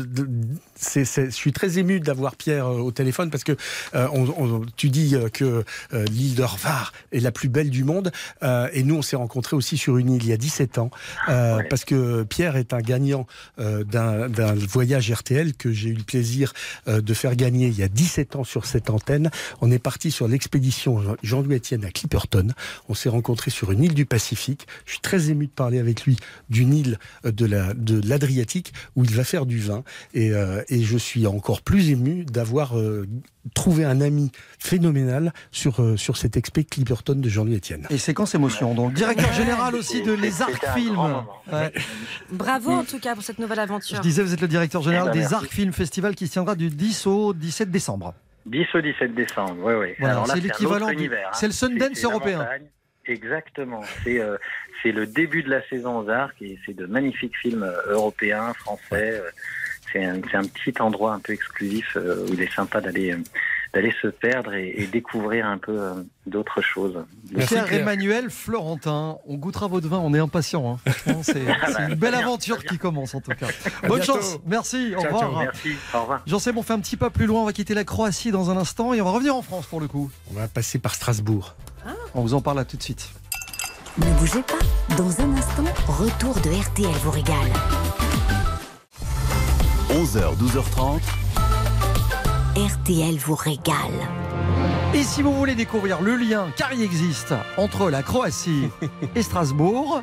[0.94, 3.52] je suis très ému d'avoir Pierre euh, au téléphone parce que
[3.94, 5.64] euh, on, on- tu dis euh, que
[5.94, 8.12] euh, l'île de Rvar est la plus belle du monde
[8.42, 10.90] euh, et nous on s'est rencontrés aussi sur une île il y a 17 ans
[11.26, 13.26] parce que Pierre est un gagnant
[13.58, 14.28] d'un,
[14.68, 16.52] voyage RTL que j'ai eu le plaisir
[16.86, 19.30] de faire gagner il y a 17 ans sur cette antenne.
[19.60, 22.48] On est parti sur l'expédition Jean- Jean-Louis Etienne à Clipperton.
[22.88, 24.66] On s'est rencontrés sur une île du Pacifique.
[24.84, 26.16] Je suis très ému de parler avec lui
[26.50, 30.82] d'une île de la de l'Adriatique où il va faire du vin et, euh, et
[30.82, 33.06] je suis encore plus ému d'avoir euh,
[33.54, 37.86] trouvé un ami phénoménal sur euh, sur cet expé Clipperton de Jean-Louis Etienne.
[37.90, 38.74] Et séquence émotion.
[38.74, 40.98] Donc, directeur général aussi de Les Arcs Films.
[41.52, 41.72] Ouais.
[42.32, 43.96] Bravo en tout cas pour cette nouvelle aventure.
[43.96, 45.34] Je disais, vous êtes le directeur général Eh ben, des.
[45.34, 48.14] Arcs Films Festival qui se tiendra du 10 au 17 décembre.
[48.46, 49.88] 10 au 17 décembre, oui, oui.
[49.98, 51.30] Voilà, c'est l'équivalent hein.
[51.32, 52.38] c'est le Sundance européen.
[52.38, 52.66] montagne.
[53.08, 53.82] Exactement.
[54.02, 54.36] C'est euh,
[54.82, 58.52] c'est le début de la saison aux arcs et c'est de magnifiques films euh, européens,
[58.54, 59.20] français.
[59.20, 59.30] euh,
[59.92, 63.14] C'est un, un petit endroit un peu exclusif euh, où il est sympa d'aller
[63.74, 65.94] d'aller se perdre et, et découvrir un peu euh,
[66.26, 67.04] d'autres choses.
[67.46, 70.72] Pierre Emmanuel Florentin, on goûtera votre vin, on est impatient.
[70.86, 70.90] hein.
[70.90, 71.42] Franchement, c'est
[71.88, 73.48] une belle aventure qui commence en tout cas.
[73.86, 75.20] Bonne chance, merci, au Ciao, revoir.
[75.32, 75.40] ciao.
[75.42, 76.22] Merci, au revoir.
[76.26, 78.50] J'en sais, on fait un petit pas plus loin, on va quitter la Croatie dans
[78.50, 80.10] un instant et on va revenir en France pour le coup.
[80.30, 81.54] On va passer par Strasbourg.
[82.14, 83.10] On vous en parle là tout de suite.
[83.98, 84.94] Ne bougez pas.
[84.96, 87.36] Dans un instant, retour de RTL vous régale.
[89.90, 91.00] 11h, 12h30.
[92.56, 93.76] RTL vous régale.
[94.94, 98.70] Et si vous voulez découvrir le lien, car il existe, entre la Croatie
[99.14, 100.02] et Strasbourg,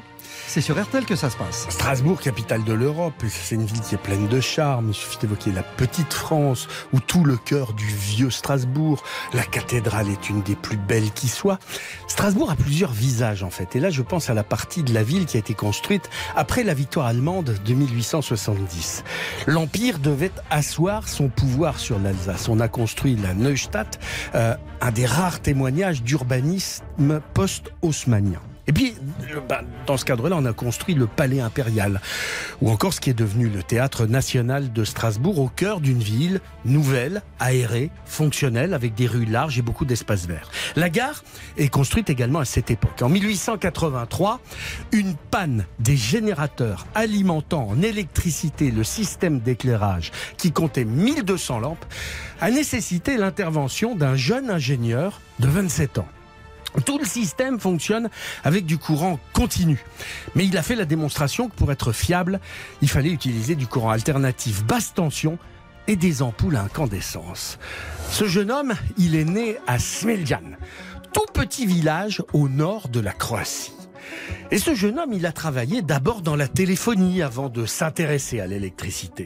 [0.54, 1.66] c'est sur RTL que ça se passe.
[1.70, 4.90] Strasbourg, capitale de l'Europe, c'est une ville qui est pleine de charme.
[4.90, 10.10] Il suffit d'évoquer la petite France, où tout le cœur du vieux Strasbourg, la cathédrale
[10.10, 11.58] est une des plus belles qui soit.
[12.08, 15.02] Strasbourg a plusieurs visages en fait, et là je pense à la partie de la
[15.02, 19.04] ville qui a été construite après la victoire allemande de 1870.
[19.48, 22.48] L'Empire devait asseoir son pouvoir sur l'Alsace.
[22.48, 24.00] On a construit la Neustadt,
[24.36, 28.53] euh, un des rares témoignages d'urbanisme post-haussmannien.
[28.66, 28.96] Et puis,
[29.50, 32.00] bah, dans ce cadre-là, on a construit le Palais impérial,
[32.62, 36.40] ou encore ce qui est devenu le Théâtre national de Strasbourg, au cœur d'une ville
[36.64, 40.50] nouvelle, aérée, fonctionnelle, avec des rues larges et beaucoup d'espaces verts.
[40.78, 41.24] La gare
[41.58, 43.02] est construite également à cette époque.
[43.02, 44.40] En 1883,
[44.94, 51.86] une panne des générateurs alimentant en électricité le système d'éclairage, qui comptait 1200 lampes,
[52.40, 56.08] a nécessité l'intervention d'un jeune ingénieur de 27 ans.
[56.86, 58.10] Tout le système fonctionne
[58.44, 59.84] avec du courant continu.
[60.36, 62.40] Mais il a fait la démonstration que pour être fiable,
[62.82, 65.38] il fallait utiliser du courant alternatif basse tension
[65.88, 67.60] et des ampoules à incandescence.
[68.10, 70.58] Ce jeune homme, il est né à Smeljan,
[71.14, 73.74] tout petit village au nord de la Croatie.
[74.52, 78.48] Et ce jeune homme, il a travaillé d'abord dans la téléphonie avant de s'intéresser à
[78.48, 79.26] l'électricité.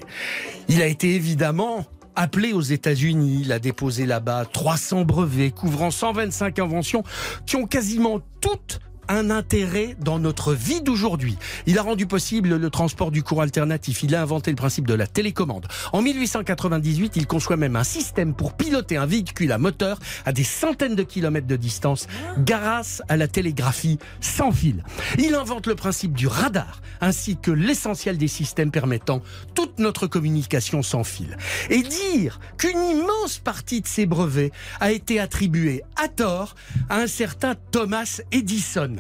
[0.69, 1.85] Il a été évidemment
[2.17, 3.41] appelé aux États-Unis.
[3.43, 7.03] Il a déposé là-bas 300 brevets couvrant 125 inventions
[7.45, 11.37] qui ont quasiment toutes un intérêt dans notre vie d'aujourd'hui.
[11.65, 14.03] Il a rendu possible le transport du courant alternatif.
[14.03, 15.67] Il a inventé le principe de la télécommande.
[15.93, 20.43] En 1898, il conçoit même un système pour piloter un véhicule à moteur à des
[20.43, 22.07] centaines de kilomètres de distance
[22.39, 24.83] grâce à la télégraphie sans fil.
[25.17, 29.21] Il invente le principe du radar ainsi que l'essentiel des systèmes permettant
[29.53, 31.37] toute notre communication sans fil.
[31.69, 36.55] Et dire qu'une immense partie de ces brevets a été attribuée à tort
[36.89, 38.96] à un certain Thomas Edison,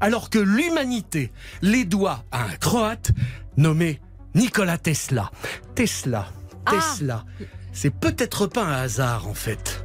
[0.00, 1.32] alors que l'humanité
[1.62, 3.12] les doit à un Croate
[3.56, 4.00] nommé
[4.34, 5.30] Nikola Tesla.
[5.74, 6.26] Tesla,
[6.66, 6.72] Ah.
[6.72, 7.24] Tesla,
[7.72, 9.84] c'est peut-être pas un hasard en fait.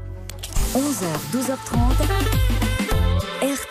[0.75, 2.64] 11h, 12h30.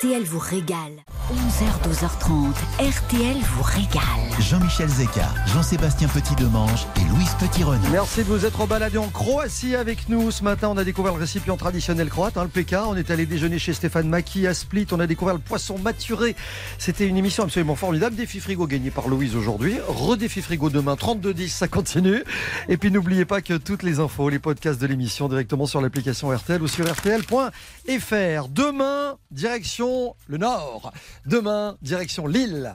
[0.05, 1.03] RTL vous régale.
[1.33, 2.53] 11h, 12h30.
[2.79, 4.03] RTL vous régale.
[4.39, 7.89] Jean-Michel Zeka, Jean-Sébastien Petit-Demange et Louise Petit-Renaud.
[7.91, 10.31] Merci de vous être baladé en Croatie avec nous.
[10.31, 12.75] Ce matin, on a découvert le récipient traditionnel croate, hein, le PK.
[12.87, 14.87] On est allé déjeuner chez Stéphane Maki à Split.
[14.93, 16.37] On a découvert le poisson maturé.
[16.77, 18.15] C'était une émission absolument formidable.
[18.15, 19.79] Défi frigo gagné par Louise aujourd'hui.
[19.89, 22.25] Redéfi frigo demain, 32-10, ça continue.
[22.69, 26.29] Et puis n'oubliez pas que toutes les infos, les podcasts de l'émission directement sur l'application
[26.29, 28.49] RTL ou sur RTL.fr.
[28.51, 29.17] Demain,
[30.27, 30.93] le Nord.
[31.27, 32.75] Demain, direction Lille.